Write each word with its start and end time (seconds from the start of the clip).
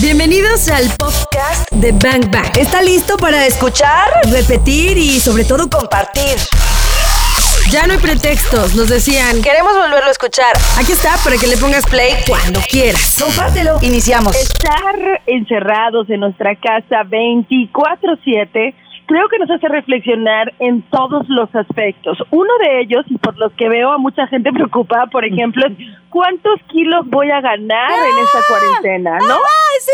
Bienvenidos 0.00 0.68
al 0.68 0.84
podcast 0.96 1.70
de 1.70 1.92
Bang 1.92 2.30
Bang. 2.32 2.56
¿Está 2.58 2.80
listo 2.82 3.16
para 3.18 3.46
escuchar, 3.46 4.08
repetir 4.30 4.96
y 4.96 5.20
sobre 5.20 5.44
todo 5.44 5.68
compartir? 5.68 6.38
Ya 7.70 7.86
no 7.86 7.92
hay 7.92 7.98
pretextos, 7.98 8.74
nos 8.74 8.88
decían. 8.88 9.42
Queremos 9.42 9.74
volverlo 9.74 10.08
a 10.08 10.10
escuchar. 10.10 10.52
Aquí 10.78 10.92
está 10.92 11.16
para 11.22 11.36
que 11.36 11.46
le 11.46 11.58
pongas 11.58 11.84
play 11.86 12.14
cuando 12.26 12.60
quieras. 12.70 13.16
Compártelo. 13.22 13.78
Iniciamos. 13.82 14.34
Estar 14.34 15.22
encerrados 15.26 16.08
en 16.08 16.20
nuestra 16.20 16.56
casa 16.56 17.04
24/7 17.04 18.74
creo 19.06 19.28
que 19.28 19.38
nos 19.38 19.50
hace 19.50 19.68
reflexionar 19.68 20.54
en 20.58 20.82
todos 20.82 21.28
los 21.28 21.54
aspectos. 21.54 22.18
Uno 22.30 22.50
de 22.62 22.80
ellos, 22.80 23.04
y 23.08 23.18
por 23.18 23.36
los 23.36 23.52
que 23.52 23.68
veo 23.68 23.92
a 23.92 23.98
mucha 23.98 24.26
gente 24.28 24.50
preocupada, 24.52 25.06
por 25.06 25.24
ejemplo, 25.24 25.66
es 25.66 25.74
cuántos 26.10 26.60
kilos 26.68 27.06
voy 27.08 27.30
a 27.30 27.40
ganar 27.40 27.92
en 27.92 28.24
esta 28.24 28.38
cuarentena, 28.48 29.18
¿no? 29.18 29.36
¡Ah, 29.72 29.78
es 29.78 29.86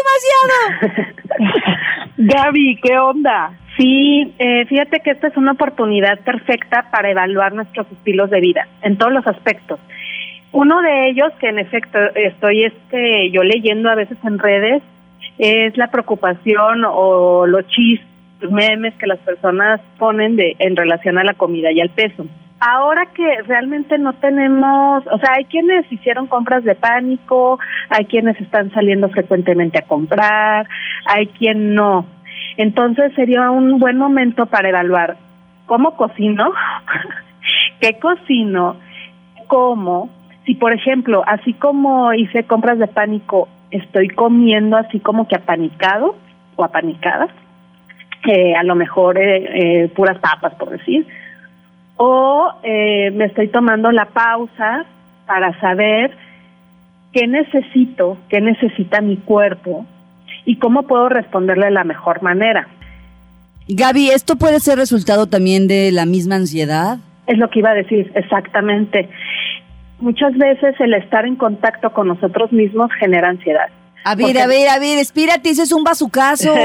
demasiado! 0.80 1.72
Gaby, 2.16 2.80
¿qué 2.82 2.98
onda? 2.98 3.52
Sí, 3.76 4.34
eh, 4.38 4.66
fíjate 4.66 5.00
que 5.00 5.10
esta 5.10 5.28
es 5.28 5.36
una 5.36 5.52
oportunidad 5.52 6.18
perfecta 6.20 6.88
para 6.90 7.10
evaluar 7.10 7.52
nuestros 7.54 7.86
estilos 7.92 8.28
de 8.30 8.40
vida 8.40 8.66
en 8.82 8.98
todos 8.98 9.12
los 9.12 9.26
aspectos. 9.26 9.78
Uno 10.50 10.80
de 10.82 11.10
ellos, 11.10 11.32
que 11.40 11.48
en 11.48 11.58
efecto 11.58 11.98
estoy 12.14 12.64
este, 12.64 13.30
yo 13.30 13.42
leyendo 13.44 13.90
a 13.90 13.94
veces 13.94 14.18
en 14.24 14.38
redes, 14.38 14.82
es 15.38 15.76
la 15.76 15.90
preocupación 15.90 16.84
o 16.84 17.46
los 17.46 17.66
chistes, 17.68 18.06
memes 18.50 18.94
que 18.94 19.06
las 19.06 19.18
personas 19.20 19.80
ponen 19.98 20.36
de 20.36 20.56
en 20.58 20.74
relación 20.74 21.18
a 21.18 21.24
la 21.24 21.34
comida 21.34 21.70
y 21.70 21.80
al 21.80 21.90
peso. 21.90 22.26
Ahora 22.60 23.06
que 23.06 23.42
realmente 23.42 23.98
no 23.98 24.14
tenemos, 24.14 25.06
o 25.06 25.18
sea, 25.18 25.34
hay 25.36 25.44
quienes 25.44 25.90
hicieron 25.92 26.26
compras 26.26 26.64
de 26.64 26.74
pánico, 26.74 27.58
hay 27.88 28.06
quienes 28.06 28.40
están 28.40 28.72
saliendo 28.72 29.08
frecuentemente 29.10 29.78
a 29.78 29.86
comprar, 29.86 30.68
hay 31.06 31.28
quien 31.28 31.74
no. 31.74 32.06
Entonces 32.56 33.12
sería 33.14 33.50
un 33.52 33.78
buen 33.78 33.96
momento 33.96 34.46
para 34.46 34.70
evaluar 34.70 35.16
cómo 35.66 35.96
cocino, 35.96 36.52
qué 37.80 38.00
cocino, 38.00 38.76
cómo, 39.46 40.10
si 40.44 40.54
por 40.54 40.72
ejemplo, 40.72 41.22
así 41.26 41.52
como 41.52 42.12
hice 42.12 42.42
compras 42.42 42.78
de 42.78 42.88
pánico, 42.88 43.48
estoy 43.70 44.08
comiendo 44.08 44.76
así 44.76 44.98
como 44.98 45.28
que 45.28 45.36
apanicado 45.36 46.16
o 46.56 46.64
apanicada, 46.64 47.28
eh, 48.26 48.54
a 48.56 48.64
lo 48.64 48.74
mejor 48.74 49.18
eh, 49.18 49.84
eh, 49.84 49.88
puras 49.88 50.18
papas, 50.18 50.54
por 50.54 50.70
decir, 50.70 51.06
o 51.98 52.50
eh, 52.62 53.10
me 53.12 53.26
estoy 53.26 53.48
tomando 53.48 53.92
la 53.92 54.06
pausa 54.06 54.86
para 55.26 55.58
saber 55.60 56.16
qué 57.12 57.26
necesito, 57.26 58.16
qué 58.30 58.40
necesita 58.40 59.00
mi 59.00 59.16
cuerpo 59.18 59.84
y 60.46 60.56
cómo 60.58 60.84
puedo 60.84 61.08
responderle 61.10 61.66
de 61.66 61.72
la 61.72 61.84
mejor 61.84 62.22
manera. 62.22 62.68
Gaby, 63.68 64.10
¿esto 64.10 64.36
puede 64.36 64.60
ser 64.60 64.78
resultado 64.78 65.26
también 65.26 65.68
de 65.68 65.90
la 65.92 66.06
misma 66.06 66.36
ansiedad? 66.36 66.98
Es 67.26 67.36
lo 67.36 67.50
que 67.50 67.58
iba 67.58 67.70
a 67.70 67.74
decir, 67.74 68.10
exactamente. 68.14 69.10
Muchas 70.00 70.32
veces 70.38 70.74
el 70.78 70.94
estar 70.94 71.26
en 71.26 71.36
contacto 71.36 71.92
con 71.92 72.08
nosotros 72.08 72.52
mismos 72.52 72.90
genera 72.98 73.28
ansiedad. 73.28 73.68
A 74.04 74.14
ver, 74.14 74.26
Porque- 74.26 74.40
a 74.40 74.46
ver, 74.46 74.68
a 74.68 74.78
ver, 74.78 74.98
espérate, 74.98 75.50
ese 75.50 75.64
es 75.64 75.72
un 75.72 75.84
bazucazo. 75.84 76.54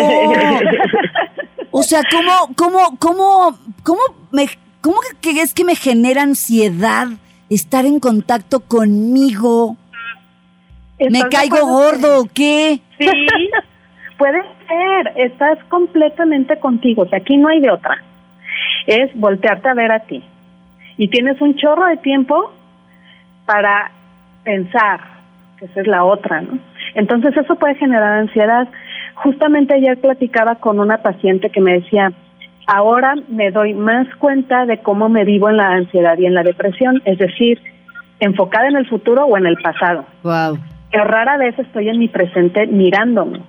O 1.76 1.82
sea, 1.82 2.02
¿cómo, 2.12 2.54
cómo, 2.56 2.98
cómo, 3.00 3.58
cómo 3.82 4.00
me, 4.32 4.46
cómo 4.84 4.98
que 5.22 5.42
es 5.42 5.54
que 5.54 5.64
me 5.64 5.76
genera 5.76 6.22
ansiedad 6.22 7.08
estar 7.50 7.86
en 7.86 8.00
contacto 8.00 8.60
conmigo? 8.60 9.78
¿Me 11.00 11.08
¿Estás 11.08 11.24
de 11.24 11.30
caigo 11.30 11.66
gordo 11.66 12.22
o 12.22 12.26
qué? 12.32 12.80
Sí, 13.00 13.08
puede 14.18 14.42
ser, 14.68 15.14
estás 15.16 15.58
completamente 15.70 16.60
contigo, 16.60 17.04
o 17.04 17.08
sea, 17.08 17.20
aquí 17.20 17.38
no 17.38 17.48
hay 17.48 17.62
de 17.62 17.72
otra. 17.72 18.04
Es 18.86 19.10
voltearte 19.16 19.70
a 19.70 19.74
ver 19.74 19.92
a 19.92 20.00
ti. 20.02 20.22
Y 20.98 21.08
tienes 21.08 21.40
un 21.42 21.56
chorro 21.56 21.88
de 21.88 21.98
tiempo 21.98 22.52
para 23.46 23.90
pensar, 24.44 25.00
que 25.58 25.66
esa 25.66 25.82
es 25.82 25.88
la 25.88 26.04
otra, 26.04 26.42
¿no? 26.42 26.60
Entonces 26.94 27.36
eso 27.36 27.56
puede 27.56 27.76
generar 27.76 28.20
ansiedad. 28.20 28.68
Justamente 29.16 29.76
ayer 29.76 30.00
platicaba 30.00 30.56
con 30.56 30.80
una 30.80 30.98
paciente 30.98 31.50
que 31.50 31.62
me 31.62 31.74
decía, 31.74 32.12
ahora 32.68 33.16
me 33.28 33.52
doy 33.52 33.74
más 33.74 34.08
cuenta 34.16 34.66
de 34.66 34.78
cómo 34.80 35.10
me 35.10 35.26
vivo 35.26 35.50
en 35.50 35.58
la 35.58 35.70
ansiedad 35.70 36.18
y 36.18 36.26
en 36.26 36.34
la 36.34 36.44
depresión, 36.44 37.02
es 37.06 37.18
decir, 37.18 37.60
enfocada 38.20 38.68
en 38.68 38.78
el 38.78 38.88
futuro 38.88 39.26
o 39.26 39.38
en 39.38 39.46
el 39.46 39.58
pasado 39.58 40.06
Wow. 40.24 40.58
pero 40.92 41.04
rara 41.06 41.38
vez 41.38 41.58
estoy 41.60 41.90
en 41.90 42.00
mi 42.00 42.08
presente 42.08 42.68
mirándome. 42.68 43.42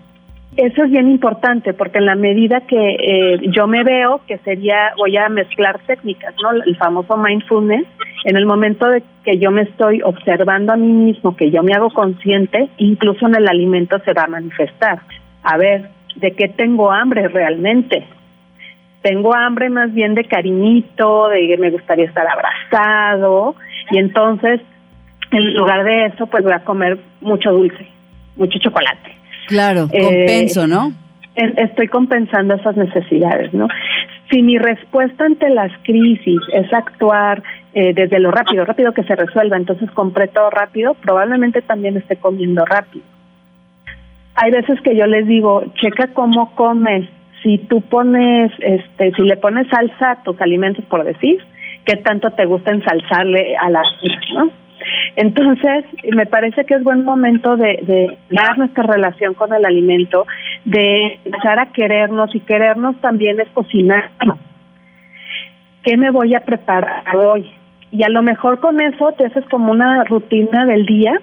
Eso 0.57 0.85
es 0.85 0.91
bien 0.91 1.09
importante 1.09 1.75
porque 1.75 1.99
en 1.99 2.07
la 2.07 2.15
medida 2.15 2.61
que 2.61 2.77
eh, 2.77 3.41
yo 3.51 3.67
me 3.67 3.83
veo, 3.83 4.21
que 4.29 4.39
sería, 4.39 4.93
voy 4.97 5.17
a 5.17 5.29
mezclar 5.29 5.81
técnicas, 5.85 6.33
¿no? 6.41 6.63
El 6.63 6.77
famoso 6.77 7.17
mindfulness, 7.17 7.85
en 8.25 8.37
el 8.37 8.47
momento 8.47 8.89
de 8.89 9.03
que 9.25 9.39
yo 9.39 9.51
me 9.51 9.63
estoy 9.63 10.01
observando 10.03 10.73
a 10.73 10.77
mí 10.77 10.93
mismo, 10.93 11.37
que 11.37 11.51
yo 11.51 11.65
me 11.65 11.73
hago 11.73 11.91
consciente, 11.91 12.69
incluso 12.79 13.27
en 13.27 13.35
el 13.35 13.49
alimento 13.49 13.99
se 14.05 14.13
va 14.13 14.25
a 14.25 14.29
manifestar. 14.29 15.01
A 15.43 15.57
ver, 15.57 15.89
¿de 16.17 16.31
qué 16.33 16.49
tengo 16.49 16.93
hambre 16.93 17.27
realmente? 17.27 18.07
Tengo 19.04 19.34
hambre 19.34 19.69
más 19.69 19.92
bien 19.92 20.15
de 20.15 20.25
cariñito, 20.25 21.28
de 21.28 21.47
que 21.47 21.59
me 21.59 21.70
gustaría 21.70 22.06
estar 22.06 22.26
abrazado, 22.26 23.54
y 23.91 23.98
entonces 23.98 24.62
en 25.31 25.54
lugar 25.54 25.84
de 25.84 26.06
eso, 26.06 26.26
pues 26.26 26.42
voy 26.42 26.54
a 26.54 26.60
comer 26.60 26.98
mucho 27.20 27.53
dulce, 27.53 27.87
mucho 28.37 28.59
chocolate. 28.60 29.15
Claro, 29.47 29.88
Eh, 29.92 30.03
compenso, 30.03 30.66
¿no? 30.66 30.92
Estoy 31.37 31.88
compensando 31.88 32.54
esas 32.54 32.76
necesidades, 32.76 33.53
¿no? 33.53 33.69
Si 34.31 34.42
mi 34.42 34.56
respuesta 34.56 35.25
ante 35.25 35.50
las 35.50 35.71
crisis 35.82 36.41
es 36.53 36.72
actuar 36.72 37.42
eh, 37.75 37.92
desde 37.92 38.21
lo 38.21 38.31
rápido, 38.31 38.65
rápido 38.65 38.92
que 38.92 39.03
se 39.03 39.16
resuelva, 39.16 39.56
entonces 39.56 39.91
compré 39.91 40.28
todo 40.28 40.48
rápido, 40.48 40.94
probablemente 40.94 41.60
también 41.60 41.97
esté 41.97 42.16
comiendo 42.16 42.65
rápido. 42.65 43.04
Hay 44.36 44.50
veces 44.50 44.81
que 44.81 44.97
yo 44.97 45.06
les 45.06 45.26
digo, 45.26 45.65
checa 45.75 46.09
cómo 46.15 46.54
comes. 46.54 47.09
Si 47.44 47.59
tú 47.59 47.81
pones, 47.82 48.50
este, 48.59 49.12
si 49.12 49.22
le 49.22 49.37
pones 49.37 49.69
salsa 49.69 50.12
a 50.12 50.22
tus 50.25 50.41
alimentos, 50.41 50.84
por 50.87 51.05
decir, 51.05 51.38
qué 51.84 51.97
tanto 51.97 52.31
te 52.31 52.47
gusta 52.47 52.72
ensalzarle 52.72 53.56
a 53.56 53.71
la 53.71 53.82
¿no? 54.34 54.50
Entonces, 55.16 55.84
me 56.12 56.27
parece 56.27 56.65
que 56.65 56.75
es 56.75 56.83
buen 56.83 57.04
momento 57.04 57.56
de, 57.56 57.78
de 57.83 58.19
dar 58.31 58.59
nuestra 58.59 58.83
relación 58.84 59.34
con 59.34 59.53
el 59.53 59.65
alimento, 59.65 60.27
de 60.65 61.21
empezar 61.25 61.59
a 61.60 61.72
querernos 61.72 62.34
y 62.34 62.41
querernos 62.41 63.00
también 63.00 63.38
es 63.41 63.49
cocinar. 63.50 64.10
¿Qué 65.84 65.97
me 65.97 66.10
voy 66.10 66.34
a 66.34 66.41
preparar 66.41 67.15
hoy? 67.15 67.50
Y 67.93 68.03
a 68.03 68.09
lo 68.09 68.22
mejor 68.22 68.59
con 68.59 68.81
eso 68.81 69.12
te 69.12 69.27
haces 69.27 69.44
como 69.50 69.71
una 69.71 70.03
rutina 70.04 70.66
del 70.66 70.87
día 70.87 71.21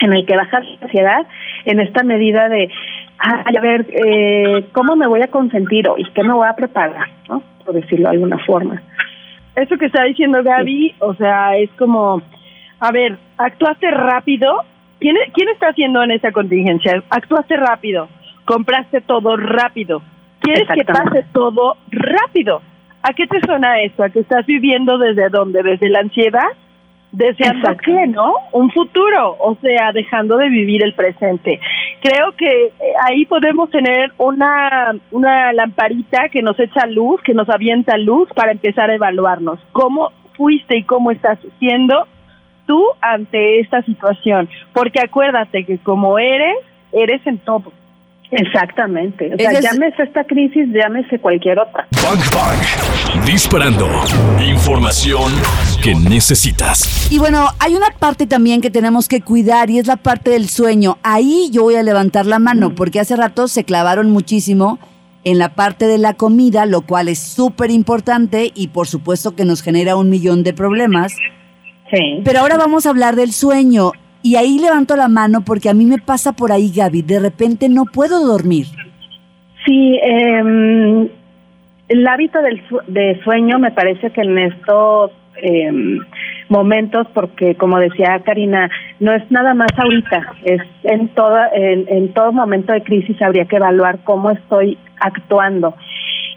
en 0.00 0.12
el 0.12 0.26
que 0.26 0.36
bajas 0.36 0.64
la 0.64 0.86
ansiedad 0.86 1.26
en 1.64 1.80
esta 1.80 2.02
medida 2.02 2.48
de, 2.48 2.70
ay, 3.18 3.56
a 3.56 3.60
ver, 3.60 3.86
eh, 3.90 4.66
¿cómo 4.72 4.96
me 4.96 5.06
voy 5.06 5.22
a 5.22 5.28
consentir 5.28 5.88
hoy? 5.88 6.04
¿Qué 6.14 6.22
me 6.22 6.32
voy 6.32 6.46
a 6.46 6.54
preparar? 6.54 7.08
¿no? 7.28 7.42
Por 7.64 7.74
decirlo 7.74 8.08
de 8.08 8.14
alguna 8.14 8.38
forma. 8.38 8.82
Eso 9.56 9.76
que 9.76 9.86
está 9.86 10.04
diciendo 10.04 10.42
Gaby, 10.42 10.94
o 11.00 11.14
sea, 11.14 11.56
es 11.56 11.70
como, 11.72 12.22
a 12.78 12.92
ver, 12.92 13.18
actuaste 13.36 13.90
rápido. 13.90 14.62
¿Quién, 15.00 15.16
¿Quién 15.34 15.48
está 15.48 15.68
haciendo 15.68 16.02
en 16.02 16.12
esa 16.12 16.30
contingencia? 16.32 17.02
Actuaste 17.10 17.56
rápido, 17.56 18.08
compraste 18.44 19.00
todo 19.00 19.36
rápido. 19.36 20.02
¿Quieres 20.40 20.68
que 20.68 20.84
pase 20.84 21.24
todo 21.32 21.76
rápido? 21.90 22.62
¿A 23.02 23.12
qué 23.12 23.26
te 23.26 23.40
suena 23.40 23.80
eso? 23.82 24.02
¿A 24.04 24.10
que 24.10 24.20
estás 24.20 24.46
viviendo 24.46 24.96
desde 24.98 25.28
dónde? 25.28 25.62
¿Desde 25.62 25.88
la 25.88 26.00
ansiedad? 26.00 26.48
Deseando 27.10 27.70
Exacto. 27.70 27.82
qué, 27.86 28.06
¿no? 28.06 28.34
Un 28.52 28.70
futuro, 28.70 29.36
o 29.40 29.56
sea, 29.62 29.92
dejando 29.92 30.36
de 30.36 30.50
vivir 30.50 30.84
el 30.84 30.92
presente. 30.92 31.58
Creo 32.02 32.32
que 32.32 32.66
eh, 32.66 32.72
ahí 33.02 33.24
podemos 33.24 33.70
tener 33.70 34.12
una, 34.18 34.94
una 35.10 35.52
lamparita 35.54 36.28
que 36.28 36.42
nos 36.42 36.60
echa 36.60 36.86
luz, 36.86 37.22
que 37.22 37.32
nos 37.32 37.48
avienta 37.48 37.96
luz 37.96 38.28
para 38.34 38.52
empezar 38.52 38.90
a 38.90 38.94
evaluarnos. 38.94 39.58
¿Cómo 39.72 40.12
fuiste 40.36 40.76
y 40.76 40.84
cómo 40.84 41.10
estás 41.10 41.38
siendo 41.58 42.06
tú 42.66 42.84
ante 43.00 43.60
esta 43.60 43.82
situación? 43.82 44.48
Porque 44.74 45.00
acuérdate 45.00 45.64
que 45.64 45.78
como 45.78 46.18
eres, 46.18 46.58
eres 46.92 47.26
en 47.26 47.38
todo. 47.38 47.72
Exactamente. 48.30 49.32
O 49.34 49.36
sea, 49.38 49.50
Ese 49.50 49.58
es- 49.60 49.64
llámese 49.72 50.02
esta 50.02 50.24
crisis, 50.24 50.66
llámese 50.72 51.18
cualquier 51.18 51.58
otra. 51.58 51.86
Bang 52.02 52.20
Bang. 52.34 53.24
Disparando. 53.26 53.88
Información 54.46 55.32
que 55.82 55.94
necesitas. 55.94 57.10
Y 57.10 57.18
bueno, 57.18 57.46
hay 57.58 57.74
una 57.74 57.88
parte 57.98 58.26
también 58.26 58.60
que 58.60 58.70
tenemos 58.70 59.08
que 59.08 59.20
cuidar 59.22 59.70
y 59.70 59.78
es 59.78 59.86
la 59.86 59.96
parte 59.96 60.30
del 60.30 60.48
sueño. 60.48 60.98
Ahí 61.02 61.48
yo 61.52 61.62
voy 61.62 61.76
a 61.76 61.82
levantar 61.82 62.26
la 62.26 62.38
mano 62.38 62.74
porque 62.74 63.00
hace 63.00 63.16
rato 63.16 63.48
se 63.48 63.64
clavaron 63.64 64.10
muchísimo 64.10 64.78
en 65.24 65.38
la 65.38 65.54
parte 65.54 65.86
de 65.86 65.98
la 65.98 66.14
comida, 66.14 66.66
lo 66.66 66.82
cual 66.82 67.08
es 67.08 67.18
súper 67.18 67.70
importante 67.70 68.52
y 68.54 68.68
por 68.68 68.86
supuesto 68.86 69.34
que 69.34 69.44
nos 69.44 69.62
genera 69.62 69.96
un 69.96 70.10
millón 70.10 70.42
de 70.42 70.52
problemas. 70.52 71.12
Sí. 71.92 72.20
Pero 72.24 72.40
ahora 72.40 72.56
vamos 72.58 72.84
a 72.86 72.90
hablar 72.90 73.16
del 73.16 73.32
sueño. 73.32 73.92
Y 74.22 74.36
ahí 74.36 74.58
levanto 74.58 74.96
la 74.96 75.08
mano 75.08 75.42
porque 75.44 75.68
a 75.68 75.74
mí 75.74 75.84
me 75.86 75.98
pasa 75.98 76.32
por 76.32 76.52
ahí, 76.52 76.72
Gaby. 76.74 77.02
De 77.02 77.20
repente 77.20 77.68
no 77.68 77.84
puedo 77.84 78.26
dormir. 78.26 78.66
Sí, 79.64 79.98
eh, 80.02 81.10
el 81.88 82.06
hábito 82.06 82.40
del 82.42 82.62
de 82.88 83.20
sueño 83.22 83.58
me 83.58 83.70
parece 83.70 84.10
que 84.10 84.20
en 84.22 84.38
estos 84.38 85.12
eh, 85.42 85.70
momentos, 86.48 87.06
porque 87.14 87.54
como 87.54 87.78
decía 87.78 88.20
Karina, 88.24 88.70
no 89.00 89.12
es 89.12 89.30
nada 89.30 89.54
más 89.54 89.70
ahorita, 89.76 90.34
es 90.44 90.62
en, 90.84 91.08
toda, 91.08 91.48
en, 91.54 91.86
en 91.88 92.12
todo 92.12 92.32
momento 92.32 92.72
de 92.72 92.82
crisis 92.82 93.20
habría 93.22 93.44
que 93.44 93.56
evaluar 93.56 94.00
cómo 94.04 94.30
estoy 94.30 94.78
actuando. 95.00 95.74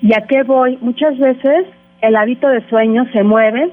¿Y 0.02 0.14
a 0.14 0.26
qué 0.28 0.44
voy? 0.44 0.78
Muchas 0.82 1.18
veces 1.18 1.66
el 2.02 2.16
hábito 2.16 2.48
de 2.48 2.68
sueño 2.70 3.06
se 3.12 3.24
mueve 3.24 3.72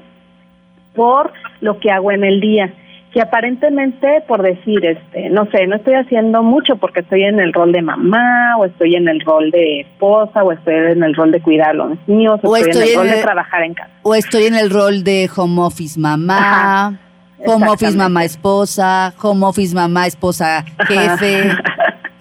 por 0.95 1.31
lo 1.61 1.79
que 1.79 1.91
hago 1.91 2.11
en 2.11 2.23
el 2.23 2.39
día 2.39 2.73
que 3.11 3.21
aparentemente 3.21 4.21
por 4.27 4.43
decir 4.43 4.85
este 4.85 5.29
no 5.29 5.45
sé 5.51 5.65
no 5.67 5.77
estoy 5.77 5.95
haciendo 5.95 6.43
mucho 6.43 6.75
porque 6.77 6.99
estoy 6.99 7.23
en 7.23 7.39
el 7.39 7.53
rol 7.53 7.71
de 7.71 7.81
mamá 7.81 8.55
o 8.57 8.65
estoy 8.65 8.95
en 8.95 9.07
el 9.07 9.19
rol 9.21 9.49
de 9.51 9.81
esposa 9.81 10.43
o 10.43 10.51
estoy 10.51 10.75
en 10.75 11.03
el 11.03 11.15
rol 11.15 11.31
de 11.31 11.41
cuidar 11.41 11.71
a 11.71 11.73
los 11.73 11.97
niños 12.07 12.39
o, 12.43 12.55
estoy, 12.55 12.83
en 12.83 12.89
el 12.89 12.95
rol 12.95 13.09
de 13.09 13.21
trabajar 13.21 13.63
en 13.63 13.73
casa. 13.73 13.89
o 14.03 14.13
estoy 14.13 14.43
en 14.43 14.55
el 14.55 14.69
rol 14.69 15.03
de 15.03 15.29
home 15.35 15.61
office 15.61 15.99
mamá 15.99 16.99
home 17.45 17.67
office 17.67 17.97
mamá 17.97 18.23
esposa 18.23 19.13
home 19.21 19.45
office 19.45 19.73
mamá 19.73 20.07
esposa 20.07 20.63
jefe. 20.87 21.51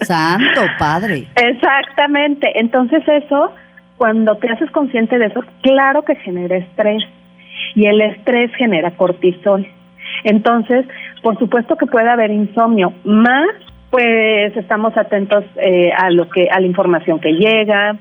Santo 0.01 0.61
padre. 0.79 1.27
Exactamente. 1.35 2.53
Entonces 2.55 3.03
eso 3.07 3.53
cuando 3.97 4.37
te 4.37 4.49
haces 4.49 4.71
consciente 4.71 5.19
de 5.19 5.27
eso 5.27 5.43
claro 5.63 6.05
que 6.05 6.15
genera 6.17 6.57
estrés. 6.57 7.03
Y 7.75 7.87
el 7.87 8.01
estrés 8.01 8.55
genera 8.57 8.93
cortisol 8.93 9.67
entonces, 10.25 10.87
por 11.23 11.39
supuesto 11.39 11.77
que 11.77 11.87
puede 11.87 12.09
haber 12.09 12.31
insomnio, 12.31 12.93
más 13.05 13.49
pues 13.91 14.55
estamos 14.57 14.97
atentos 14.97 15.45
eh, 15.57 15.91
a 15.97 16.11
lo 16.11 16.29
que 16.29 16.49
a 16.51 16.61
la 16.61 16.67
información 16.67 17.21
que 17.21 17.33
llega, 17.33 17.97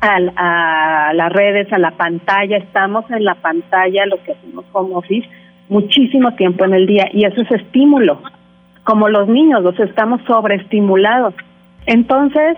a, 0.00 1.12
las 1.14 1.32
redes, 1.32 1.72
a 1.72 1.78
la 1.78 1.92
pantalla, 1.92 2.56
estamos 2.56 3.10
en 3.10 3.24
la 3.24 3.34
pantalla, 3.36 4.06
lo 4.06 4.22
que 4.22 4.32
hacemos 4.32 4.64
como 4.72 4.98
office, 4.98 5.28
muchísimo 5.68 6.34
tiempo 6.34 6.64
en 6.64 6.74
el 6.74 6.86
día 6.86 7.08
y 7.12 7.24
eso 7.24 7.42
es 7.42 7.50
estímulo, 7.50 8.20
como 8.84 9.08
los 9.08 9.28
niños, 9.28 9.62
los 9.62 9.78
estamos 9.78 10.20
sobreestimulados. 10.26 11.34
Entonces, 11.86 12.56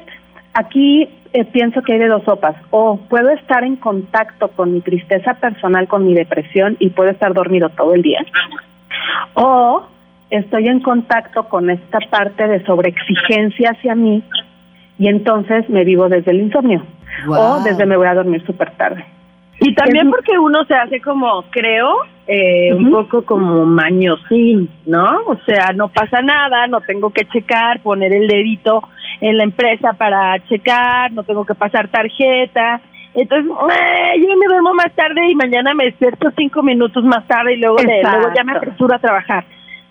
aquí 0.55 1.09
eh, 1.33 1.45
pienso 1.45 1.83
que 1.83 1.95
hay 1.95 1.99
de 1.99 2.09
dos 2.09 2.23
sopas, 2.25 2.57
o 2.71 2.97
puedo 3.09 3.31
estar 3.31 3.65
en 3.65 3.77
contacto 3.77 4.49
con 4.49 4.73
mi 4.73 4.81
tristeza 4.81 5.35
personal, 5.35 5.89
con 5.89 6.07
mi 6.07 6.15
depresión 6.15 6.77
y 6.79 6.91
puedo 6.91 7.11
estar 7.11 7.35
dormido 7.35 7.71
todo 7.71 7.95
el 7.95 8.03
día, 8.03 8.25
o 9.35 9.83
estoy 10.31 10.69
en 10.69 10.81
contacto 10.81 11.45
con 11.45 11.71
esta 11.71 11.99
parte 12.11 12.47
de 12.49 12.65
sobreexigencia 12.65 13.71
hacia 13.71 13.95
mí 13.95 14.23
y 14.99 15.09
entonces 15.09 15.69
me 15.69 15.85
vivo 15.85 16.09
desde 16.09 16.31
el 16.31 16.41
insomnio 16.41 16.83
o 17.29 17.61
desde 17.63 17.87
me 17.87 17.97
voy 17.97 18.07
a 18.07 18.15
dormir 18.15 18.45
súper 18.47 18.71
tarde. 18.73 19.05
Y 19.61 19.75
también 19.75 20.11
porque 20.11 20.37
uno 20.39 20.65
se 20.65 20.75
hace 20.75 21.01
como, 21.01 21.45
creo, 21.51 21.99
eh, 22.27 22.75
un 22.75 22.91
poco 22.91 23.23
como 23.25 23.65
mañosín, 23.65 24.69
¿no? 24.87 25.21
O 25.27 25.37
sea, 25.47 25.73
no 25.75 25.89
pasa 25.89 26.21
nada, 26.21 26.67
no 26.67 26.81
tengo 26.81 27.11
que 27.11 27.25
checar, 27.27 27.81
poner 27.81 28.13
el 28.13 28.27
dedito 28.27 28.83
en 29.21 29.37
la 29.37 29.45
empresa 29.45 29.93
para 29.93 30.37
checar, 30.49 31.13
no 31.13 31.23
tengo 31.23 31.45
que 31.45 31.55
pasar 31.55 31.89
tarjeta, 31.89 32.81
entonces, 33.15 33.51
yo 33.51 34.37
me 34.37 34.47
duermo 34.47 34.75
más 34.75 34.93
tarde 34.95 35.31
y 35.31 35.35
mañana 35.35 35.75
me 35.75 35.85
despierto 35.85 36.31
cinco 36.37 36.63
minutos 36.63 37.05
más 37.05 37.27
tarde 37.27 37.55
y 37.55 37.57
luego, 37.59 37.77
luego 37.77 38.33
ya 38.35 38.45
me 38.45 38.53
apresuro 38.53 38.95
a 38.95 38.99
trabajar. 38.99 39.45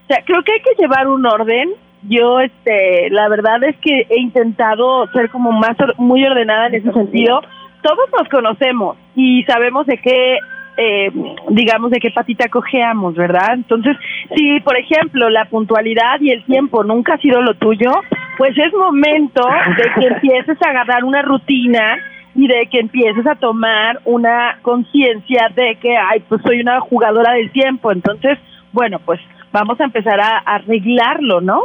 O 0.05 0.07
sea, 0.07 0.23
creo 0.25 0.43
que 0.43 0.53
hay 0.53 0.61
que 0.61 0.81
llevar 0.81 1.07
un 1.07 1.25
orden. 1.25 1.69
Yo, 2.03 2.39
este, 2.39 3.09
la 3.11 3.29
verdad 3.29 3.63
es 3.63 3.75
que 3.77 4.07
he 4.09 4.19
intentado 4.19 5.07
ser 5.11 5.29
como 5.29 5.51
más, 5.51 5.77
muy 5.97 6.25
ordenada 6.25 6.67
en 6.67 6.75
ese 6.75 6.91
sentido. 6.91 7.41
Todos 7.83 8.09
nos 8.17 8.27
conocemos 8.29 8.97
y 9.15 9.43
sabemos 9.43 9.85
de 9.85 9.97
qué 9.97 10.39
eh, 10.77 11.11
digamos, 11.49 11.91
de 11.91 11.99
qué 11.99 12.09
patita 12.11 12.47
cojeamos, 12.47 13.13
¿verdad? 13.15 13.53
Entonces, 13.53 13.95
si, 14.35 14.59
por 14.61 14.77
ejemplo, 14.77 15.29
la 15.29 15.45
puntualidad 15.45 16.19
y 16.21 16.31
el 16.31 16.43
tiempo 16.45 16.83
nunca 16.83 17.15
ha 17.15 17.17
sido 17.17 17.41
lo 17.41 17.53
tuyo, 17.55 17.91
pues 18.37 18.57
es 18.57 18.73
momento 18.73 19.47
de 19.77 20.01
que 20.01 20.07
empieces 20.13 20.57
a 20.63 20.69
agarrar 20.69 21.03
una 21.03 21.21
rutina 21.21 21.99
y 22.35 22.47
de 22.47 22.67
que 22.67 22.79
empieces 22.79 23.25
a 23.27 23.35
tomar 23.35 23.99
una 24.05 24.59
conciencia 24.61 25.49
de 25.55 25.77
que, 25.81 25.97
ay, 25.97 26.21
pues 26.27 26.41
soy 26.43 26.61
una 26.61 26.79
jugadora 26.79 27.33
del 27.33 27.51
tiempo, 27.51 27.91
entonces, 27.91 28.37
bueno, 28.71 28.99
pues 28.99 29.19
vamos 29.51 29.79
a 29.79 29.83
empezar 29.83 30.19
a, 30.19 30.37
arreglarlo, 30.37 31.41
¿no? 31.41 31.61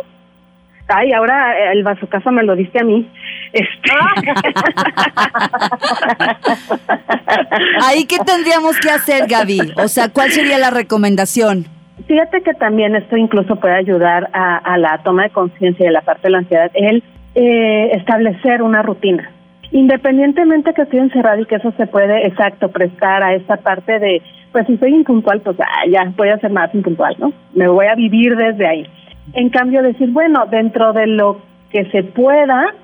Ay, 0.88 1.12
ahora 1.12 1.72
el 1.72 1.82
vasocaso 1.82 2.30
me 2.30 2.44
lo 2.44 2.54
diste 2.54 2.80
a 2.80 2.84
mí. 2.84 3.10
Este. 3.52 3.90
Ahí 7.82 8.04
qué 8.04 8.19
tendríamos 8.24 8.78
que 8.78 8.90
hacer, 8.90 9.26
Gaby? 9.26 9.72
O 9.78 9.88
sea, 9.88 10.12
¿cuál 10.12 10.30
sería 10.30 10.58
la 10.58 10.70
recomendación? 10.70 11.66
Fíjate 12.06 12.42
que 12.42 12.54
también 12.54 12.94
esto 12.94 13.16
incluso 13.16 13.56
puede 13.56 13.74
ayudar 13.74 14.30
a, 14.32 14.78
la 14.78 14.98
toma 14.98 15.24
de 15.24 15.30
conciencia 15.30 15.86
de 15.86 15.92
la 15.92 16.02
parte 16.02 16.28
de 16.28 16.30
la 16.30 16.38
ansiedad, 16.38 16.70
el 16.74 17.02
eh, 17.34 17.90
establecer 17.94 18.62
una 18.62 18.82
rutina. 18.82 19.32
Independientemente 19.72 20.72
que 20.74 20.82
estoy 20.82 21.00
encerrada 21.00 21.40
y 21.40 21.46
que 21.46 21.56
eso 21.56 21.72
se 21.76 21.86
puede, 21.86 22.26
exacto, 22.26 22.68
prestar 22.68 23.22
a 23.22 23.34
esta 23.34 23.56
parte 23.56 23.98
de, 23.98 24.22
pues 24.52 24.66
si 24.66 24.76
soy 24.78 24.94
impuntual, 24.94 25.40
pues 25.40 25.58
ah, 25.60 25.86
ya 25.90 26.12
voy 26.16 26.28
a 26.28 26.38
ser 26.38 26.50
más 26.50 26.74
impuntual, 26.74 27.16
¿no? 27.18 27.32
Me 27.54 27.68
voy 27.68 27.86
a 27.86 27.94
vivir 27.94 28.36
desde 28.36 28.66
ahí. 28.66 28.86
En 29.32 29.50
cambio, 29.50 29.82
decir, 29.82 30.10
bueno, 30.10 30.46
dentro 30.46 30.92
de 30.92 31.06
lo 31.08 31.40
que 31.70 31.84
se 31.86 32.04
pueda, 32.04 32.74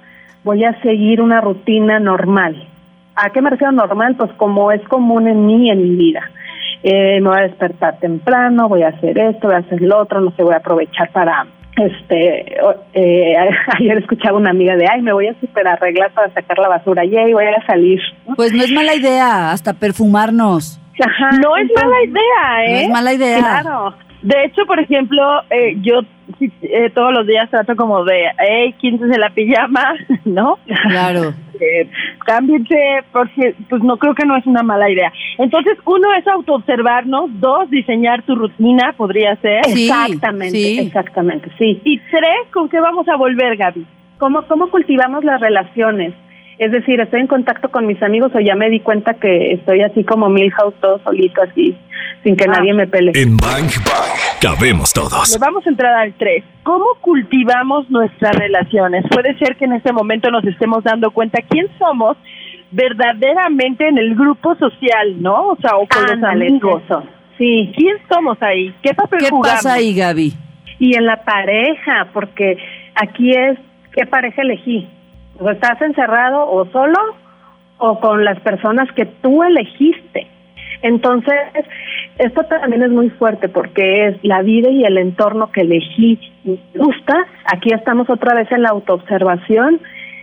voy 0.44 0.64
a 0.64 0.80
seguir 0.82 1.20
una 1.20 1.40
rutina 1.40 2.00
normal. 2.00 2.68
¿A 3.14 3.30
qué 3.30 3.40
me 3.40 3.50
refiero 3.50 3.72
normal? 3.72 4.16
Pues 4.16 4.32
como 4.32 4.72
es 4.72 4.82
común 4.88 5.28
en 5.28 5.46
mí 5.46 5.70
en 5.70 5.82
mi 5.82 5.96
vida. 5.96 6.22
Eh, 6.82 7.20
me 7.20 7.28
voy 7.28 7.38
a 7.38 7.42
despertar 7.42 7.98
temprano, 8.00 8.68
voy 8.68 8.82
a 8.82 8.88
hacer 8.88 9.16
esto, 9.16 9.46
voy 9.46 9.56
a 9.56 9.60
hacer 9.60 9.80
lo 9.80 9.98
otro, 9.98 10.20
no 10.20 10.32
sé, 10.32 10.42
voy 10.42 10.54
a 10.54 10.58
aprovechar 10.58 11.10
para 11.12 11.46
este 11.76 12.54
eh, 12.94 13.36
ayer 13.78 13.98
escuchaba 13.98 14.36
una 14.36 14.50
amiga 14.50 14.76
de 14.76 14.86
ay 14.88 15.00
me 15.02 15.12
voy 15.12 15.28
a 15.28 15.40
super 15.40 15.66
arreglar 15.66 16.12
para 16.12 16.32
sacar 16.34 16.58
la 16.58 16.68
basura 16.68 17.04
y 17.04 17.16
ahí 17.16 17.32
voy 17.32 17.44
a 17.44 17.66
salir 17.66 18.00
pues 18.36 18.52
no 18.52 18.62
es 18.62 18.70
mala 18.72 18.94
idea 18.94 19.50
hasta 19.52 19.72
perfumarnos. 19.72 20.78
No 21.40 21.56
es 21.56 21.70
mala 21.74 22.02
idea 22.04 22.64
eh 22.64 22.72
no 22.72 22.78
es 22.78 22.88
mala 22.90 23.12
idea. 23.14 23.38
Claro 23.38 23.94
de 24.22 24.44
hecho 24.44 24.64
por 24.66 24.78
ejemplo 24.80 25.22
eh, 25.50 25.76
yo 25.80 26.00
eh, 26.40 26.90
todos 26.94 27.12
los 27.12 27.26
días 27.26 27.50
trato 27.50 27.76
como 27.76 28.04
de 28.04 28.24
hey 28.38 28.74
quíntense 28.78 29.18
la 29.18 29.30
pijama 29.30 29.94
no 30.24 30.58
claro 30.88 31.34
eh, 31.62 31.88
cámbiense 32.24 32.76
porque 33.12 33.54
pues 33.68 33.82
no 33.82 33.96
creo 33.96 34.14
que 34.14 34.26
no 34.26 34.36
es 34.36 34.46
una 34.46 34.62
mala 34.62 34.90
idea. 34.90 35.12
Entonces, 35.38 35.78
uno 35.84 36.12
es 36.14 36.26
autoobservarnos, 36.26 37.30
dos, 37.40 37.70
diseñar 37.70 38.22
tu 38.22 38.34
rutina, 38.34 38.94
podría 38.96 39.36
ser. 39.36 39.60
exactamente, 39.66 40.80
exactamente, 40.80 41.50
sí. 41.58 41.80
Y 41.84 41.98
tres, 42.10 42.48
¿con 42.52 42.68
qué 42.68 42.80
vamos 42.80 43.08
a 43.08 43.16
volver, 43.16 43.56
Gaby? 43.56 43.86
¿Cómo, 44.18 44.42
cómo 44.46 44.70
cultivamos 44.70 45.24
las 45.24 45.40
relaciones? 45.40 46.14
Es 46.62 46.70
decir, 46.70 47.00
estoy 47.00 47.22
en 47.22 47.26
contacto 47.26 47.72
con 47.72 47.88
mis 47.88 48.00
amigos 48.04 48.30
o 48.36 48.38
ya 48.38 48.54
me 48.54 48.70
di 48.70 48.78
cuenta 48.78 49.14
que 49.14 49.54
estoy 49.54 49.82
así 49.82 50.04
como 50.04 50.28
Milhouse 50.28 50.76
todo 50.80 51.00
solito 51.02 51.42
así, 51.42 51.76
sin 52.22 52.36
que 52.36 52.44
ah. 52.44 52.52
nadie 52.52 52.72
me 52.72 52.86
pele. 52.86 53.10
En 53.16 53.36
Bang 53.36 53.66
Bang 53.84 54.40
cabemos 54.40 54.92
todos. 54.92 55.32
Le 55.32 55.44
vamos 55.44 55.66
a 55.66 55.70
entrar 55.70 55.92
al 55.92 56.12
3. 56.12 56.44
¿Cómo 56.62 56.84
cultivamos 57.00 57.90
nuestras 57.90 58.36
relaciones? 58.36 59.04
Puede 59.10 59.36
ser 59.40 59.56
que 59.56 59.64
en 59.64 59.72
este 59.72 59.92
momento 59.92 60.30
nos 60.30 60.44
estemos 60.44 60.84
dando 60.84 61.10
cuenta 61.10 61.42
quién 61.48 61.66
somos 61.80 62.16
verdaderamente 62.70 63.88
en 63.88 63.98
el 63.98 64.14
grupo 64.14 64.54
social, 64.54 65.20
¿no? 65.20 65.48
O 65.48 65.56
sea, 65.56 65.74
o 65.74 65.88
con 65.88 66.04
los 66.04 66.22
amigos. 66.22 66.80
Sí. 67.38 67.72
¿Quién 67.76 67.96
somos 68.08 68.40
ahí? 68.40 68.72
¿Qué 68.84 68.94
papel 68.94 69.18
¿Qué 69.18 69.30
pasa 69.42 69.72
ahí, 69.72 69.96
Gaby? 69.96 70.32
Y 70.78 70.96
en 70.96 71.06
la 71.06 71.24
pareja, 71.24 72.06
porque 72.12 72.56
aquí 72.94 73.32
es, 73.32 73.58
¿qué 73.96 74.06
pareja 74.06 74.42
elegí? 74.42 74.88
O 75.42 75.50
estás 75.50 75.80
encerrado 75.82 76.48
o 76.48 76.66
solo 76.66 76.98
o 77.78 77.98
con 77.98 78.24
las 78.24 78.38
personas 78.40 78.90
que 78.92 79.06
tú 79.06 79.42
elegiste. 79.42 80.28
Entonces, 80.82 81.34
esto 82.18 82.44
también 82.44 82.82
es 82.82 82.90
muy 82.90 83.10
fuerte 83.10 83.48
porque 83.48 84.06
es 84.06 84.16
la 84.22 84.42
vida 84.42 84.70
y 84.70 84.84
el 84.84 84.98
entorno 84.98 85.50
que 85.50 85.62
elegí 85.62 86.18
gusta. 86.74 87.14
Aquí 87.52 87.72
estamos 87.72 88.08
otra 88.10 88.34
vez 88.34 88.50
en 88.52 88.62
la 88.62 88.70
autoobservación 88.70 89.80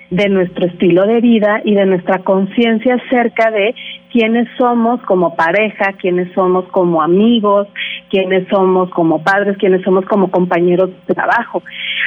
de 0.09 0.27
nuestro 0.29 0.65
estilo 0.65 1.05
de 1.05 1.21
vida 1.21 1.61
y 1.63 1.75
de 1.75 1.85
nuestra 1.85 2.19
conciencia 2.19 2.95
acerca 2.95 3.51
de 3.51 3.75
quiénes 4.11 4.47
somos 4.57 4.99
como 5.01 5.35
pareja, 5.35 5.93
quiénes 5.99 6.33
somos 6.33 6.65
como 6.69 7.01
amigos, 7.01 7.67
quiénes 8.09 8.47
somos 8.49 8.89
como 8.89 9.21
padres, 9.21 9.55
quiénes 9.57 9.83
somos 9.83 10.05
como 10.05 10.31
compañeros 10.31 10.89
de 11.07 11.13
trabajo. 11.13 11.61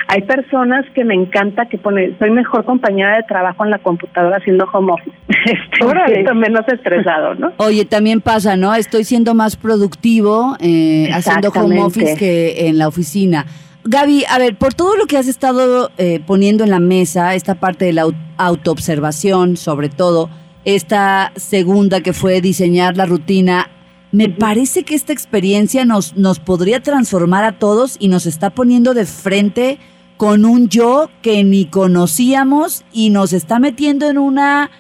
Hay 0.09 0.23
personas 0.23 0.85
que 0.95 1.05
me 1.05 1.15
encanta 1.15 1.67
que 1.67 1.79
pone, 1.79 2.17
soy 2.19 2.31
mejor 2.31 2.65
compañera 2.65 3.17
de 3.17 3.23
trabajo 3.23 3.65
en 3.65 3.71
la 3.71 3.79
computadora 3.79 4.39
haciendo 4.39 4.69
home 4.73 4.93
office. 4.93 5.17
Estoy 6.19 6.35
menos 6.35 6.67
estresado, 6.67 7.35
¿no? 7.37 7.53
Oye, 7.59 7.85
también 7.85 8.21
pasa, 8.21 8.57
¿no? 8.57 8.75
Estoy 8.75 9.05
siendo 9.05 9.35
más 9.35 9.57
productivo 9.57 10.57
eh, 10.61 11.09
haciendo 11.13 11.51
home 11.51 11.81
office 11.81 12.17
que 12.17 12.67
en 12.67 12.79
la 12.79 12.89
oficina 12.89 13.47
Gaby, 13.85 14.25
a 14.29 14.39
ver, 14.39 14.57
por 14.57 14.75
todo 14.75 14.97
lo 14.97 15.07
que 15.07 15.17
has 15.19 15.27
estado 15.27 15.91
eh, 15.99 16.21
poniendo 16.25 16.63
en 16.63 16.71
la 16.71 16.79
mesa, 16.79 17.35
esta 17.35 17.57
parte 17.57 17.85
de 17.85 17.93
la 17.93 18.05
au- 18.07 18.15
autoobservación, 18.39 19.57
sobre 19.57 19.89
todo, 19.89 20.31
esta 20.65 21.33
segunda 21.35 22.01
que 22.01 22.13
fue 22.13 22.41
diseñar 22.41 22.97
la 22.97 23.07
rutina, 23.07 23.71
me 24.13 24.29
parece 24.29 24.85
que 24.85 24.95
esta 24.95 25.13
experiencia 25.13 25.85
nos, 25.85 26.17
nos 26.17 26.39
podría 26.39 26.81
transformar 26.81 27.45
a 27.45 27.59
todos 27.59 27.97
y 27.99 28.07
nos 28.09 28.27
está 28.27 28.51
poniendo 28.51 28.95
de 28.95 29.05
frente 29.07 29.79
con 30.17 30.45
un 30.45 30.69
yo 30.69 31.09
que 31.21 31.43
ni 31.43 31.65
conocíamos 31.65 32.85
y 32.93 33.11
nos 33.11 33.33
está 33.33 33.59
metiendo 33.59 34.09
en 34.09 34.19
una, 34.19 34.71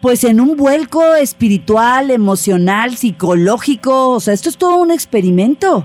pues 0.00 0.22
en 0.22 0.40
un 0.40 0.56
vuelco 0.56 1.14
espiritual, 1.16 2.12
emocional, 2.12 2.96
psicológico. 2.96 4.10
O 4.10 4.20
sea, 4.20 4.34
esto 4.34 4.48
es 4.50 4.58
todo 4.58 4.76
un 4.76 4.92
experimento. 4.92 5.84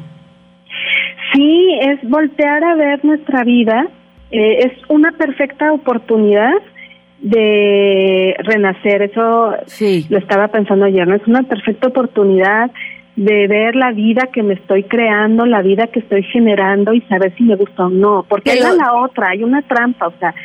Sí, 1.40 1.80
es 1.80 2.10
voltear 2.10 2.62
a 2.66 2.76
ver 2.76 3.06
nuestra 3.06 3.44
vida. 3.46 3.88
eh, 4.32 4.60
es 4.68 4.74
una 4.90 5.12
perfecta 5.14 5.72
oportunidad 5.74 6.54
de 7.20 8.36
renacer. 8.40 9.02
Eso 9.04 9.54
Sí. 9.66 10.06
lo 10.10 10.18
estaba 10.20 10.50
pensando 10.50 10.86
ayer, 10.86 11.08
¿no? 11.08 11.16
Es 11.16 11.26
una 11.28 11.44
perfecta 11.44 11.88
oportunidad 11.88 12.70
de 13.16 13.48
ver 13.48 13.76
la 13.76 13.92
vida 13.92 14.28
que 14.34 14.44
me 14.44 14.54
estoy 14.56 14.84
creando, 14.84 15.46
la 15.46 15.62
vida 15.62 15.88
que 15.88 16.00
estoy 16.02 16.24
generando 16.24 16.94
y 16.94 17.02
saber 17.10 17.34
si 17.38 17.44
me 17.44 17.56
gusta 17.56 17.86
o 17.88 17.90
no. 17.90 18.24
Porque 18.30 18.52
Pero- 18.54 18.68
hay 18.72 18.78
la 18.78 18.94
otra, 19.02 19.30
hay 19.32 19.44
una 19.44 19.62
trampa, 19.64 20.08
o 20.08 20.14
sea, 20.20 20.36